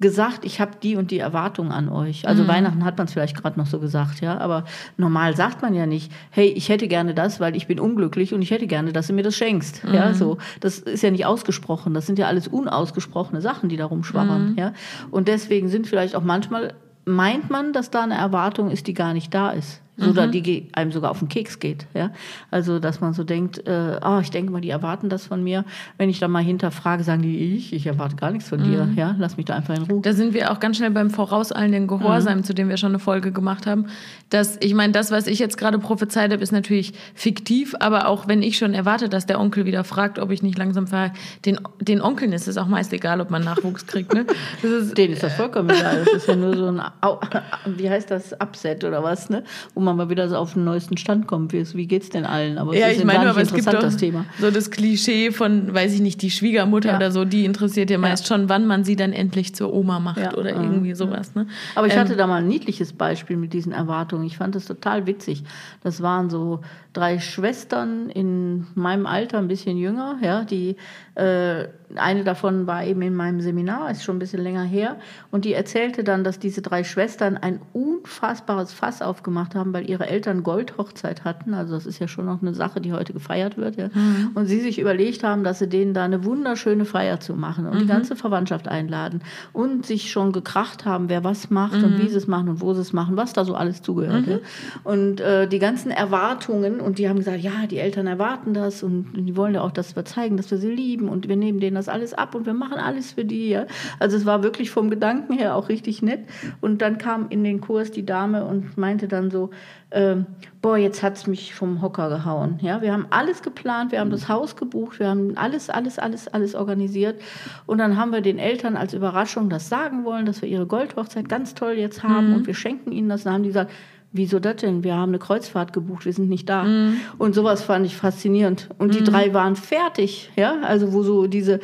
gesagt, 0.03 0.45
ich 0.45 0.61
habe 0.61 0.73
die 0.83 0.97
und 0.97 1.11
die 1.11 1.19
Erwartung 1.19 1.73
an 1.73 1.89
euch. 1.89 2.29
Also 2.29 2.43
mhm. 2.43 2.49
Weihnachten 2.49 2.85
hat 2.85 2.99
man 2.99 3.07
es 3.07 3.15
vielleicht 3.15 3.41
gerade 3.41 3.59
noch 3.59 3.67
so 3.67 3.79
gesagt, 3.79 4.21
ja, 4.21 4.37
aber 4.37 4.65
normal 4.99 5.35
sagt 5.35 5.63
man 5.63 5.75
ja 5.75 5.87
nicht, 5.87 6.13
hey, 6.31 6.49
ich 6.49 6.69
hätte 6.69 6.89
gerne 6.89 7.15
das, 7.15 7.41
weil 7.41 7.57
ich 7.57 7.67
bin 7.67 7.81
unglücklich 7.81 8.35
und 8.35 8.43
ich 8.43 8.51
hätte 8.51 8.67
gerne, 8.67 8.93
dass 8.93 9.07
du 9.07 9.15
mir 9.15 9.23
das 9.23 9.37
schenkst. 9.37 9.85
Mhm. 9.85 9.95
Ja, 9.95 10.13
so. 10.13 10.37
Das 10.61 10.81
ist 10.81 11.03
ja 11.03 11.11
nicht 11.11 11.25
ausgesprochen. 11.25 11.95
Das 11.95 12.07
sind 12.07 12.19
ja 12.19 12.27
alles 12.27 12.49
unausgesprochene 12.49 13.41
Sachen, 13.41 13.71
die 13.71 13.79
da 13.79 13.87
rumschwabbern. 13.87 14.51
Mhm. 14.51 14.59
Ja. 14.59 14.73
Und 15.11 15.29
deswegen 15.29 15.69
sind 15.69 15.87
vielleicht 15.87 16.15
auch 16.15 16.25
manchmal 16.25 16.75
meint 17.05 17.51
man, 17.51 17.73
dass 17.73 17.91
da 17.91 18.03
eine 18.03 18.17
Erwartung 18.17 18.71
ist, 18.71 18.87
die 18.87 18.95
gar 18.95 19.13
nicht 19.13 19.35
da 19.35 19.51
ist 19.51 19.83
oder 20.11 20.27
mhm. 20.27 20.33
die 20.33 20.69
einem 20.73 20.93
sogar 20.93 21.11
auf 21.11 21.19
den 21.19 21.29
Keks 21.29 21.59
geht. 21.59 21.87
Ja? 21.95 22.11
Also, 22.51 22.79
dass 22.79 23.01
man 23.01 23.15
so 23.15 23.25
denkt, 23.25 23.67
äh, 23.67 23.99
oh, 24.05 24.19
ich 24.21 24.31
denke 24.31 24.53
mal, 24.53 24.61
die 24.61 24.71
erwarten 24.71 25.09
das 25.09 25.27
von 25.27 25.43
mir. 25.43 25.65
Wenn 25.99 26.11
ich 26.11 26.19
dann 26.19 26.31
mal 26.31 26.43
hinterfrage, 26.43 27.05
sagen 27.05 27.23
die, 27.23 27.57
ich, 27.57 27.73
ich 27.73 27.87
erwarte 27.87 28.17
gar 28.17 28.31
nichts 28.31 28.49
von 28.49 28.61
mhm. 28.61 28.65
dir. 28.65 28.89
Ja? 28.97 29.15
Lass 29.19 29.37
mich 29.37 29.47
da 29.47 29.55
einfach 29.55 29.77
in 29.77 29.83
Ruhe. 29.83 30.01
Da 30.03 30.13
sind 30.13 30.35
wir 30.35 30.51
auch 30.51 30.61
ganz 30.61 30.77
schnell 30.77 30.91
beim 30.91 31.11
vorauseilenden 31.11 31.87
Gehorsam, 31.87 32.39
mhm. 32.39 32.45
zu 32.45 32.55
dem 32.55 32.69
wir 32.69 32.77
schon 32.77 32.91
eine 32.91 32.99
Folge 32.99 33.33
gemacht 33.33 33.67
haben. 33.67 33.87
Dass, 34.31 34.57
ich 34.61 34.75
meine, 34.75 34.93
das, 34.93 35.11
was 35.11 35.27
ich 35.27 35.39
jetzt 35.39 35.57
gerade 35.57 35.79
prophezeit 35.79 36.33
habe, 36.33 36.43
ist 36.43 36.53
natürlich 36.53 36.93
fiktiv, 37.15 37.75
aber 37.81 38.09
auch 38.09 38.29
wenn 38.29 38.43
ich 38.43 38.59
schon 38.59 38.75
erwarte, 38.75 39.09
dass 39.09 39.27
der 39.27 39.41
Onkel 39.41 39.67
wieder 39.67 39.85
fragt, 39.85 40.19
ob 40.19 40.31
ich 40.31 40.43
nicht 40.43 40.59
langsam 40.59 40.87
fahre, 40.87 41.13
den, 41.45 41.59
den 41.81 42.01
Onkeln 42.01 42.33
ist 42.33 42.49
es 42.49 42.57
auch 42.57 42.67
meist 42.67 42.93
egal, 42.93 43.21
ob 43.21 43.31
man 43.31 43.45
Nachwuchs 43.45 43.87
kriegt. 43.87 44.15
Ne? 44.15 44.27
Ist, 44.63 44.97
Denen 44.97 45.15
ist 45.15 45.23
das 45.23 45.35
vollkommen 45.35 45.71
egal. 45.71 46.05
Das 46.05 46.15
ist 46.15 46.29
ja 46.29 46.37
nur 46.37 46.57
so 46.57 46.67
ein, 46.67 46.81
wie 47.77 47.89
heißt 47.89 48.11
das, 48.11 48.33
Upset 48.41 48.85
oder 48.85 49.03
was, 49.03 49.31
ne? 49.31 49.45
wo 49.75 49.81
man 49.81 49.92
mal 49.95 50.11
wieder 50.11 50.29
so 50.29 50.37
auf 50.37 50.55
den 50.55 50.65
neuesten 50.65 50.97
Stand 50.97 51.27
kommt. 51.27 51.53
Wie, 51.53 51.87
geht 51.87 52.03
es 52.03 52.11
denn 52.11 52.25
allen? 52.25 52.59
Aber 52.59 52.75
ja, 52.77 52.89
ich 52.89 53.05
meine, 53.05 53.31
aber 53.31 53.41
es 53.41 53.53
gibt 53.53 53.67
doch 53.67 53.81
das 53.81 53.97
Thema. 53.97 54.25
so 54.41 54.51
das 54.51 54.71
Klischee 54.71 55.31
von, 55.31 55.73
weiß 55.73 55.95
ich 55.95 56.01
nicht, 56.01 56.23
die 56.23 56.31
Schwiegermutter 56.31 56.91
ja. 56.91 56.97
oder 56.97 57.11
so, 57.11 57.25
die 57.25 57.45
interessiert 57.45 57.91
ja 57.91 57.99
meist 57.99 58.27
schon, 58.27 58.49
wann 58.49 58.67
man 58.67 58.85
sie 58.85 58.97
dann 58.97 59.13
endlich 59.13 59.55
zur 59.55 59.73
Oma 59.73 60.01
macht 60.01 60.19
ja. 60.19 60.35
oder 60.35 60.51
irgendwie 60.51 60.95
sowas. 60.95 61.35
Ne? 61.35 61.47
Aber 61.75 61.87
ich 61.87 61.95
ähm, 61.95 62.01
hatte 62.01 62.17
da 62.17 62.27
mal 62.27 62.43
ein 62.43 62.49
niedliches 62.49 62.93
Beispiel 62.93 63.37
mit 63.37 63.53
diesen 63.53 63.73
Erwartungen. 63.73 64.25
Ich 64.25 64.37
fand 64.37 64.55
das 64.55 64.67
total 64.67 65.07
witzig. 65.07 65.45
Das 65.83 66.03
waren 66.03 66.31
so 66.31 66.61
drei 66.93 67.19
Schwestern 67.19 68.11
in 68.11 68.67
meinem 68.75 69.07
Alter, 69.07 69.39
ein 69.39 69.49
bisschen 69.49 69.77
jünger, 69.77 70.19
ja, 70.23 70.45
die 70.45 70.77
äh, 71.15 71.69
eine 71.97 72.25
davon 72.25 72.67
war 72.67 72.85
eben 72.85 73.03
in 73.03 73.15
meinem 73.15 73.41
Seminar, 73.41 73.91
ist 73.91 74.05
schon 74.05 74.17
ein 74.17 74.19
bisschen 74.19 74.43
länger 74.43 74.63
her, 74.63 74.97
und 75.31 75.45
die 75.45 75.55
erzählte 75.55 76.05
dann, 76.05 76.25
dass 76.25 76.39
diese 76.39 76.63
drei 76.63 76.85
Schwestern 76.85 77.37
ein 77.37 77.61
unfassbares 77.73 78.73
Fass 78.73 79.03
aufgemacht 79.03 79.55
haben, 79.55 79.72
weil 79.73 79.89
ihre 79.89 80.07
Eltern 80.07 80.43
Goldhochzeit 80.43 81.25
hatten. 81.25 81.55
Also 81.55 81.75
das 81.75 81.87
ist 81.87 81.99
ja 81.99 82.09
schon 82.09 82.27
noch 82.27 82.43
eine 82.43 82.55
Sache, 82.55 82.81
die 82.81 82.93
heute 82.93 83.13
gefeiert 83.13 83.57
wird. 83.57 83.77
Ja. 83.77 83.89
Mhm. 83.89 84.31
Und 84.35 84.47
sie 84.47 84.61
sich 84.61 84.79
überlegt 84.79 85.25
haben, 85.25 85.45
dass 85.45 85.59
sie 85.59 85.69
denen 85.69 85.95
da 85.95 86.05
eine 86.05 86.25
wunderschöne 86.25 86.85
Feier 86.85 87.21
zu 87.21 87.35
machen 87.35 87.67
und 87.67 87.75
mhm. 87.75 87.79
die 87.81 87.87
ganze 87.87 88.17
Verwandtschaft 88.17 88.69
einladen 88.69 89.23
und 89.53 89.87
sich 89.87 90.11
schon 90.11 90.33
gekracht 90.33 90.85
haben, 90.85 91.09
wer 91.09 91.25
was 91.25 91.51
macht 91.51 91.79
mhm. 91.79 91.85
und 91.85 92.03
wie 92.03 92.09
sie 92.09 92.17
es 92.17 92.27
machen 92.27 92.49
und 92.49 92.61
wo 92.61 92.75
sie 92.75 92.81
es 92.81 92.93
machen, 92.93 93.17
was 93.17 93.33
da 93.33 93.45
so 93.45 93.55
alles 93.55 93.83
zugehört. 93.83 94.27
Ja. 94.27 94.37
Mhm. 94.37 94.41
Und 94.85 95.21
äh, 95.21 95.49
die 95.49 95.59
ganzen 95.59 95.91
Erwartungen, 95.91 96.81
und 96.81 96.99
die 96.99 97.09
haben 97.09 97.17
gesagt, 97.17 97.41
ja, 97.41 97.67
die 97.71 97.79
Eltern 97.79 98.07
erwarten 98.07 98.55
das 98.55 98.83
und 98.83 99.13
die 99.15 99.37
wollen 99.37 99.55
ja 99.55 99.63
auch, 99.63 99.71
dass 99.71 99.97
wir 99.97 100.05
zeigen, 100.05 100.37
dass 100.37 100.51
wir 100.51 100.59
sie 100.59 100.71
lieben 100.71 101.09
und 101.09 101.29
wir 101.29 101.37
nehmen 101.37 101.61
denen 101.61 101.77
das 101.77 101.89
alles 101.89 102.15
ab 102.15 102.35
und 102.35 102.47
wir 102.47 102.55
machen 102.55 102.79
alles 102.79 103.13
für 103.13 103.25
die. 103.25 103.51
Ja. 103.51 103.67
Also 103.99 104.17
es 104.17 104.27
war 104.27 104.43
wirklich 104.43 104.71
vom 104.71 104.91
Gedanken 104.91 105.33
her 105.33 105.57
auch 105.57 105.69
richtig 105.69 106.03
nett. 106.03 106.21
Und 106.61 106.83
dann 106.83 106.99
kam 106.99 107.27
in 107.29 107.45
den 107.45 107.61
Kurs 107.61 107.91
die 107.91 108.05
Dame 108.05 108.45
und 108.45 108.77
meinte 108.77 109.09
dann 109.09 109.31
so, 109.31 109.51
ähm, 109.91 110.27
boah, 110.63 110.77
jetzt 110.77 111.03
hat 111.03 111.17
es 111.17 111.27
mich 111.27 111.55
vom 111.55 111.83
Hocker 111.83 112.09
gehauen. 112.09 112.59
Ja, 112.63 112.81
wir 112.81 112.93
haben 112.93 113.07
alles 113.11 113.43
geplant, 113.43 113.93
wir 113.93 114.01
haben 114.01 114.11
das 114.11 114.29
Haus 114.29 114.57
gebucht, 114.57 114.99
wir 114.99 115.09
haben 115.09 115.37
alles, 115.37 115.69
alles, 115.69 115.99
alles, 115.99 116.29
alles 116.29 116.55
organisiert. 116.55 117.21
Und 117.67 117.79
dann 117.79 117.97
haben 117.97 118.13
wir 118.13 118.23
den 118.23 118.39
Eltern 118.39 118.77
als 118.77 118.95
Überraschung 118.95 119.51
das 119.51 119.69
sagen 119.69 120.05
wollen, 120.05 120.25
dass 120.25 120.41
wir 120.41 120.49
ihre 120.49 120.67
Goldhochzeit 120.67 121.29
ganz 121.29 121.55
toll 121.55 121.73
jetzt 121.73 122.03
haben 122.03 122.31
mhm. 122.31 122.37
und 122.37 122.47
wir 122.47 122.55
schenken 122.55 122.93
ihnen 122.93 123.09
das. 123.09 123.25
Dann 123.25 123.35
haben 123.35 123.43
die 123.43 123.51
gesagt, 123.51 123.71
Wieso 124.15 124.41
das 124.41 124.57
denn? 124.57 124.85
Wir 124.85 124.95
haben 124.95 125.09
eine 125.09 125.19
Kreuzfahrt 125.19 125.73
gebucht, 125.73 126.05
wir 126.05 126.13
sind 126.13 126.29
nicht 126.29 126.47
da. 126.47 126.65
Mhm. 126.65 127.01
Und 127.17 127.35
sowas 127.35 127.63
fand 127.63 127.87
ich 127.87 127.97
faszinierend. 127.97 128.69
Und 128.77 128.95
die 128.95 129.01
mhm. 129.01 129.07
drei 129.07 129.33
waren 129.33 129.57
fertig, 129.57 130.31
ja, 130.37 130.61
also 130.61 130.93
wo 130.93 131.03
so 131.03 131.27
diese 131.27 131.61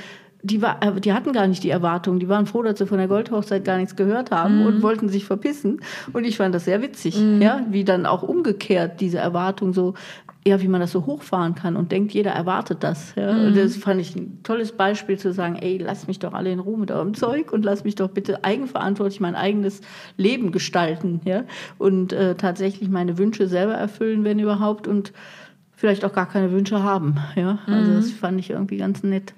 die, 0.51 0.63
war, 0.63 0.83
äh, 0.83 1.01
die 1.01 1.13
hatten 1.13 1.33
gar 1.33 1.47
nicht 1.47 1.63
die 1.63 1.71
Erwartung. 1.71 2.19
Die 2.19 2.29
waren 2.29 2.47
froh, 2.47 2.63
dass 2.63 2.79
sie 2.79 2.87
von 2.87 2.99
der 2.99 3.09
Goldhochzeit 3.09 3.65
gar 3.65 3.79
nichts 3.79 3.97
gehört 3.97 4.31
haben 4.31 4.61
mhm. 4.61 4.67
und 4.67 4.83
wollten 4.83 5.09
sich 5.09 5.25
verpissen. 5.25 5.81
Und 6.13 6.25
ich 6.25 6.37
fand 6.37 6.55
das 6.55 6.65
sehr 6.65 6.83
witzig, 6.83 7.19
mhm. 7.19 7.41
ja, 7.41 7.65
wie 7.71 7.85
dann 7.85 8.07
auch 8.07 8.23
umgekehrt 8.23 9.01
diese 9.01 9.19
Erwartung 9.19 9.73
so, 9.73 9.95
ja, 10.47 10.61
wie 10.63 10.69
man 10.69 10.81
das 10.81 10.93
so 10.93 11.07
hochfahren 11.07 11.55
kann 11.55 11.77
und 11.77 11.93
denkt, 11.93 12.13
jeder 12.13 12.31
erwartet 12.31 12.79
das. 12.83 13.15
Ja. 13.17 13.33
Mhm. 13.33 13.47
Und 13.47 13.57
das 13.57 13.77
fand 13.77 14.01
ich 14.01 14.17
ein 14.17 14.41
tolles 14.43 14.73
Beispiel 14.73 15.19
zu 15.19 15.33
sagen, 15.33 15.57
ey, 15.57 15.79
lass 15.79 16.07
mich 16.07 16.19
doch 16.19 16.33
alle 16.33 16.51
in 16.51 16.59
Ruhe 16.59 16.79
mit 16.79 16.91
eurem 16.91 17.15
Zeug 17.15 17.53
und 17.53 17.65
lass 17.65 17.85
mich 17.85 17.95
doch 17.95 18.09
bitte 18.09 18.45
eigenverantwortlich 18.45 19.21
mein 19.21 19.35
eigenes 19.35 19.81
Leben 20.17 20.53
gestalten, 20.53 21.21
ja, 21.25 21.45
und 21.77 22.13
äh, 22.13 22.35
tatsächlich 22.35 22.89
meine 22.89 23.19
Wünsche 23.19 23.47
selber 23.47 23.75
erfüllen, 23.75 24.25
wenn 24.25 24.39
überhaupt, 24.39 24.89
und 24.89 25.13
vielleicht 25.75 26.05
auch 26.05 26.13
gar 26.13 26.29
keine 26.29 26.51
Wünsche 26.51 26.83
haben, 26.83 27.17
ja. 27.37 27.59
Also 27.67 27.91
mhm. 27.93 27.97
das 27.97 28.11
fand 28.11 28.41
ich 28.41 28.51
irgendwie 28.51 28.79
ganz 28.79 29.03
nett. 29.03 29.35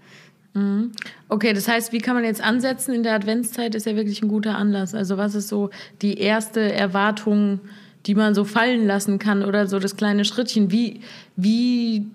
Mhm. 0.54 0.92
Okay, 1.28 1.52
das 1.52 1.68
heißt, 1.68 1.92
wie 1.92 1.98
kann 1.98 2.14
man 2.14 2.24
jetzt 2.24 2.42
ansetzen 2.42 2.94
in 2.94 3.02
der 3.02 3.14
Adventszeit, 3.14 3.74
ist 3.74 3.86
ja 3.86 3.94
wirklich 3.96 4.22
ein 4.22 4.28
guter 4.28 4.56
Anlass. 4.56 4.94
Also 4.94 5.16
was 5.16 5.34
ist 5.34 5.48
so 5.48 5.70
die 6.02 6.18
erste 6.18 6.72
Erwartung, 6.72 7.60
die 8.06 8.14
man 8.14 8.34
so 8.34 8.44
fallen 8.44 8.86
lassen 8.86 9.18
kann 9.18 9.44
oder 9.44 9.66
so 9.66 9.78
das 9.78 9.96
kleine 9.96 10.24
Schrittchen? 10.24 10.72
Wie, 10.72 11.00
wie 11.36 12.06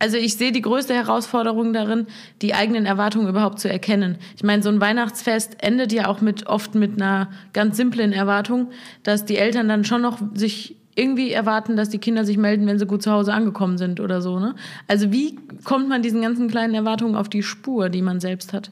also 0.00 0.16
ich 0.16 0.36
sehe 0.36 0.52
die 0.52 0.62
größte 0.62 0.94
Herausforderung 0.94 1.72
darin, 1.72 2.06
die 2.40 2.54
eigenen 2.54 2.86
Erwartungen 2.86 3.28
überhaupt 3.28 3.58
zu 3.58 3.68
erkennen. 3.68 4.16
Ich 4.36 4.44
meine, 4.44 4.62
so 4.62 4.68
ein 4.68 4.80
Weihnachtsfest 4.80 5.62
endet 5.62 5.92
ja 5.92 6.06
auch 6.06 6.20
mit 6.20 6.46
oft 6.46 6.74
mit 6.74 7.00
einer 7.00 7.28
ganz 7.52 7.76
simplen 7.76 8.12
Erwartung, 8.12 8.70
dass 9.02 9.24
die 9.24 9.36
Eltern 9.36 9.68
dann 9.68 9.84
schon 9.84 10.02
noch 10.02 10.20
sich 10.34 10.76
irgendwie 10.98 11.30
erwarten, 11.30 11.76
dass 11.76 11.88
die 11.88 11.98
Kinder 11.98 12.24
sich 12.24 12.36
melden, 12.36 12.66
wenn 12.66 12.78
sie 12.78 12.86
gut 12.86 13.02
zu 13.02 13.12
Hause 13.12 13.32
angekommen 13.32 13.78
sind 13.78 14.00
oder 14.00 14.20
so. 14.20 14.40
Ne? 14.40 14.54
Also 14.88 15.12
wie 15.12 15.38
kommt 15.64 15.88
man 15.88 16.02
diesen 16.02 16.20
ganzen 16.20 16.48
kleinen 16.48 16.74
Erwartungen 16.74 17.14
auf 17.14 17.28
die 17.28 17.42
Spur, 17.42 17.88
die 17.88 18.02
man 18.02 18.18
selbst 18.20 18.52
hat? 18.52 18.70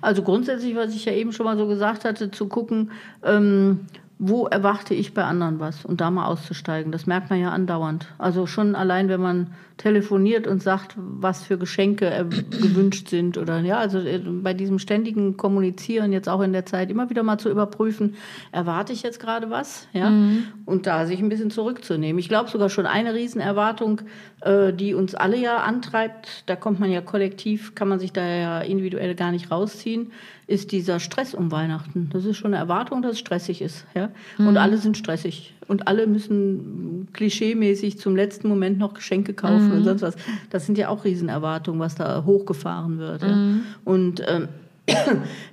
Also 0.00 0.22
grundsätzlich, 0.22 0.76
was 0.76 0.94
ich 0.94 1.04
ja 1.04 1.12
eben 1.12 1.32
schon 1.32 1.44
mal 1.44 1.58
so 1.58 1.66
gesagt 1.66 2.04
hatte, 2.04 2.30
zu 2.30 2.46
gucken, 2.46 2.92
ähm, 3.22 3.80
wo 4.18 4.46
erwarte 4.46 4.94
ich 4.94 5.12
bei 5.12 5.24
anderen 5.24 5.58
was 5.58 5.84
und 5.84 6.00
da 6.00 6.10
mal 6.10 6.26
auszusteigen. 6.26 6.92
Das 6.92 7.06
merkt 7.06 7.30
man 7.30 7.40
ja 7.40 7.50
andauernd. 7.50 8.06
Also 8.18 8.46
schon 8.46 8.76
allein, 8.76 9.08
wenn 9.08 9.20
man 9.20 9.48
telefoniert 9.76 10.46
und 10.46 10.62
sagt, 10.62 10.94
was 10.96 11.42
für 11.42 11.58
Geschenke 11.58 12.06
äh, 12.06 12.24
gewünscht 12.24 13.08
sind 13.08 13.36
oder 13.36 13.58
ja, 13.60 13.78
also 13.78 13.98
äh, 13.98 14.18
bei 14.18 14.54
diesem 14.54 14.78
ständigen 14.78 15.36
Kommunizieren 15.36 16.12
jetzt 16.12 16.28
auch 16.28 16.42
in 16.42 16.52
der 16.52 16.64
Zeit 16.64 16.90
immer 16.90 17.10
wieder 17.10 17.22
mal 17.24 17.38
zu 17.38 17.50
überprüfen, 17.50 18.14
erwarte 18.52 18.92
ich 18.92 19.02
jetzt 19.02 19.18
gerade 19.18 19.50
was, 19.50 19.88
ja, 19.92 20.10
mhm. 20.10 20.44
und 20.64 20.86
da 20.86 21.06
sich 21.06 21.18
ein 21.18 21.28
bisschen 21.28 21.50
zurückzunehmen. 21.50 22.18
Ich 22.20 22.28
glaube 22.28 22.50
sogar 22.50 22.70
schon 22.70 22.86
eine 22.86 23.14
Riesenerwartung, 23.14 24.02
äh, 24.42 24.72
die 24.72 24.94
uns 24.94 25.16
alle 25.16 25.36
ja 25.36 25.58
antreibt, 25.58 26.44
da 26.46 26.54
kommt 26.54 26.78
man 26.78 26.90
ja 26.90 27.00
kollektiv, 27.00 27.74
kann 27.74 27.88
man 27.88 27.98
sich 27.98 28.12
da 28.12 28.24
ja 28.24 28.60
individuell 28.60 29.16
gar 29.16 29.32
nicht 29.32 29.50
rausziehen, 29.50 30.12
ist 30.46 30.72
dieser 30.72 31.00
Stress 31.00 31.34
um 31.34 31.50
Weihnachten. 31.50 32.10
Das 32.12 32.24
ist 32.26 32.36
schon 32.36 32.52
eine 32.52 32.62
Erwartung, 32.62 33.02
dass 33.02 33.12
es 33.12 33.18
stressig 33.18 33.60
ist, 33.60 33.86
ja, 33.94 34.10
und 34.38 34.52
mhm. 34.52 34.56
alle 34.56 34.78
sind 34.78 34.96
stressig 34.96 35.54
und 35.68 35.88
alle 35.88 36.06
müssen 36.06 37.08
klischeemäßig 37.12 37.98
zum 37.98 38.16
letzten 38.16 38.48
Moment 38.48 38.78
noch 38.78 38.94
Geschenke 38.94 39.34
kaufen 39.34 39.63
mhm. 39.63 39.63
Und 39.72 39.84
sonst 39.84 40.02
was. 40.02 40.16
Das 40.50 40.66
sind 40.66 40.78
ja 40.78 40.88
auch 40.88 41.04
Riesenerwartungen, 41.04 41.80
was 41.80 41.94
da 41.94 42.24
hochgefahren 42.24 42.98
wird. 42.98 43.22
Mhm. 43.22 43.28
Ja. 43.28 43.74
Und 43.84 44.22
ähm, 44.26 44.48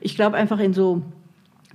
ich 0.01 0.15
glaube 0.15 0.37
einfach 0.37 0.59
in 0.59 0.73
so 0.73 1.03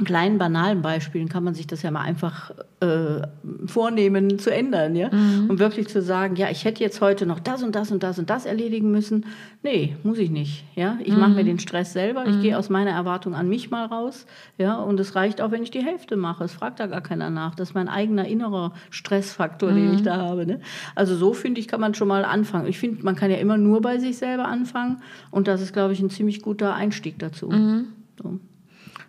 kleinen 0.05 0.39
banalen 0.39 0.83
Beispielen 0.83 1.29
kann 1.29 1.43
man 1.43 1.55
sich 1.55 1.67
das 1.67 1.83
ja 1.83 1.91
mal 1.91 2.03
einfach 2.03 2.51
äh, 2.81 3.23
vornehmen 3.67 4.39
zu 4.39 4.51
ändern, 4.51 4.95
ja, 4.95 5.11
mhm. 5.11 5.49
und 5.49 5.59
wirklich 5.59 5.89
zu 5.89 6.03
sagen, 6.03 6.37
ja, 6.37 6.51
ich 6.51 6.65
hätte 6.65 6.83
jetzt 6.83 7.01
heute 7.01 7.25
noch 7.25 7.41
das 7.41 7.63
und 7.63 7.75
das 7.75 7.91
und 7.91 8.03
das 8.03 8.19
und 8.19 8.29
das 8.29 8.45
erledigen 8.45 8.91
müssen. 8.91 9.25
Nee, 9.63 9.97
muss 10.03 10.19
ich 10.19 10.31
nicht, 10.31 10.65
ja. 10.75 10.99
Ich 11.03 11.15
mhm. 11.15 11.21
mache 11.21 11.31
mir 11.31 11.45
den 11.45 11.59
Stress 11.59 11.95
selber. 11.95 12.27
Ich 12.27 12.37
mhm. 12.37 12.43
gehe 12.43 12.59
aus 12.59 12.69
meiner 12.69 12.91
Erwartung 12.91 13.35
an 13.35 13.49
mich 13.49 13.71
mal 13.71 13.87
raus, 13.87 14.27
ja, 14.59 14.77
und 14.77 15.01
es 15.01 15.15
reicht 15.15 15.41
auch, 15.41 15.51
wenn 15.51 15.63
ich 15.63 15.71
die 15.71 15.83
Hälfte 15.83 16.17
mache. 16.17 16.45
Es 16.45 16.53
fragt 16.53 16.79
da 16.79 16.87
gar 16.87 17.01
keiner 17.01 17.31
nach. 17.31 17.55
Das 17.55 17.71
ist 17.71 17.75
mein 17.75 17.89
eigener 17.89 18.29
innerer 18.29 18.73
Stressfaktor, 18.91 19.73
den 19.73 19.95
ich 19.95 20.01
mhm. 20.01 20.05
da 20.05 20.17
habe. 20.19 20.47
Ne? 20.47 20.61
Also 20.95 21.17
so 21.17 21.33
finde 21.33 21.61
ich, 21.61 21.69
kann 21.69 21.81
man 21.81 21.95
schon 21.95 22.09
mal 22.09 22.25
anfangen. 22.25 22.67
Ich 22.67 22.79
finde, 22.79 23.03
man 23.03 23.17
kann 23.17 23.31
ja 23.31 23.39
immer 23.39 23.57
nur 23.57 23.81
bei 23.81 23.99
sich 23.99 24.19
selber 24.19 24.47
anfangen, 24.47 24.99
und 25.31 25.49
das 25.49 25.63
ist, 25.63 25.73
glaube 25.73 25.95
ich, 25.95 26.01
ein 26.01 26.11
ziemlich 26.11 26.43
guter 26.43 26.75
Einstieg 26.75 27.19
dazu. 27.19 27.49
Mhm. 27.49 27.87
So. 28.23 28.39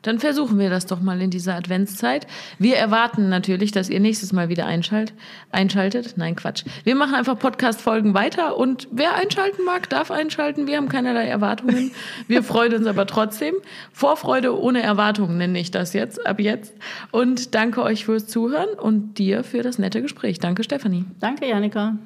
Dann 0.02 0.20
versuchen 0.20 0.60
wir 0.60 0.70
das 0.70 0.86
doch 0.86 1.00
mal 1.00 1.22
in 1.22 1.30
dieser 1.30 1.56
Adventszeit. 1.56 2.28
Wir 2.60 2.78
erwarten 2.78 3.30
natürlich, 3.30 3.72
dass 3.72 3.90
ihr 3.90 4.00
nächstes 4.00 4.34
Mal 4.34 4.50
wieder 4.50 4.66
einschalt, 4.66 5.14
einschaltet. 5.52 6.14
Nein, 6.18 6.36
Quatsch. 6.36 6.64
Wir 6.84 6.96
machen 6.96 7.16
einfach 7.16 7.38
Podcast-Folgen 7.38 8.14
weiter 8.14 8.58
und 8.58 8.88
wer 8.92 9.16
einschalten 9.16 9.64
mag, 9.66 9.90
darf 9.90 10.12
einschalten. 10.12 10.68
Wir 10.68 10.78
haben 10.78 10.90
keinerlei 10.90 11.28
Erwartungen. 11.28 11.92
Wir 12.28 12.44
freuen 12.44 12.74
uns 12.74 12.88
aber 12.88 13.08
trotzdem. 13.08 13.56
Vorfreude 13.92 14.60
ohne 14.60 14.82
Erwartungen 14.82 15.38
nenne 15.38 15.60
ich 15.60 15.72
das 15.72 15.94
jetzt, 15.94 16.26
ab 16.26 16.40
jetzt. 16.40 16.74
Und 17.12 17.56
danke 17.56 17.82
euch 17.84 18.06
fürs 18.06 18.28
Zuhören 18.28 18.70
und 18.80 19.18
dir 19.18 19.44
für 19.44 19.64
das 19.64 19.80
nette 19.80 20.02
Gespräch. 20.02 20.40
Danke, 20.40 20.64
Stefanie. 20.64 21.06
Danke, 21.20 21.48
Janika. 21.48 21.98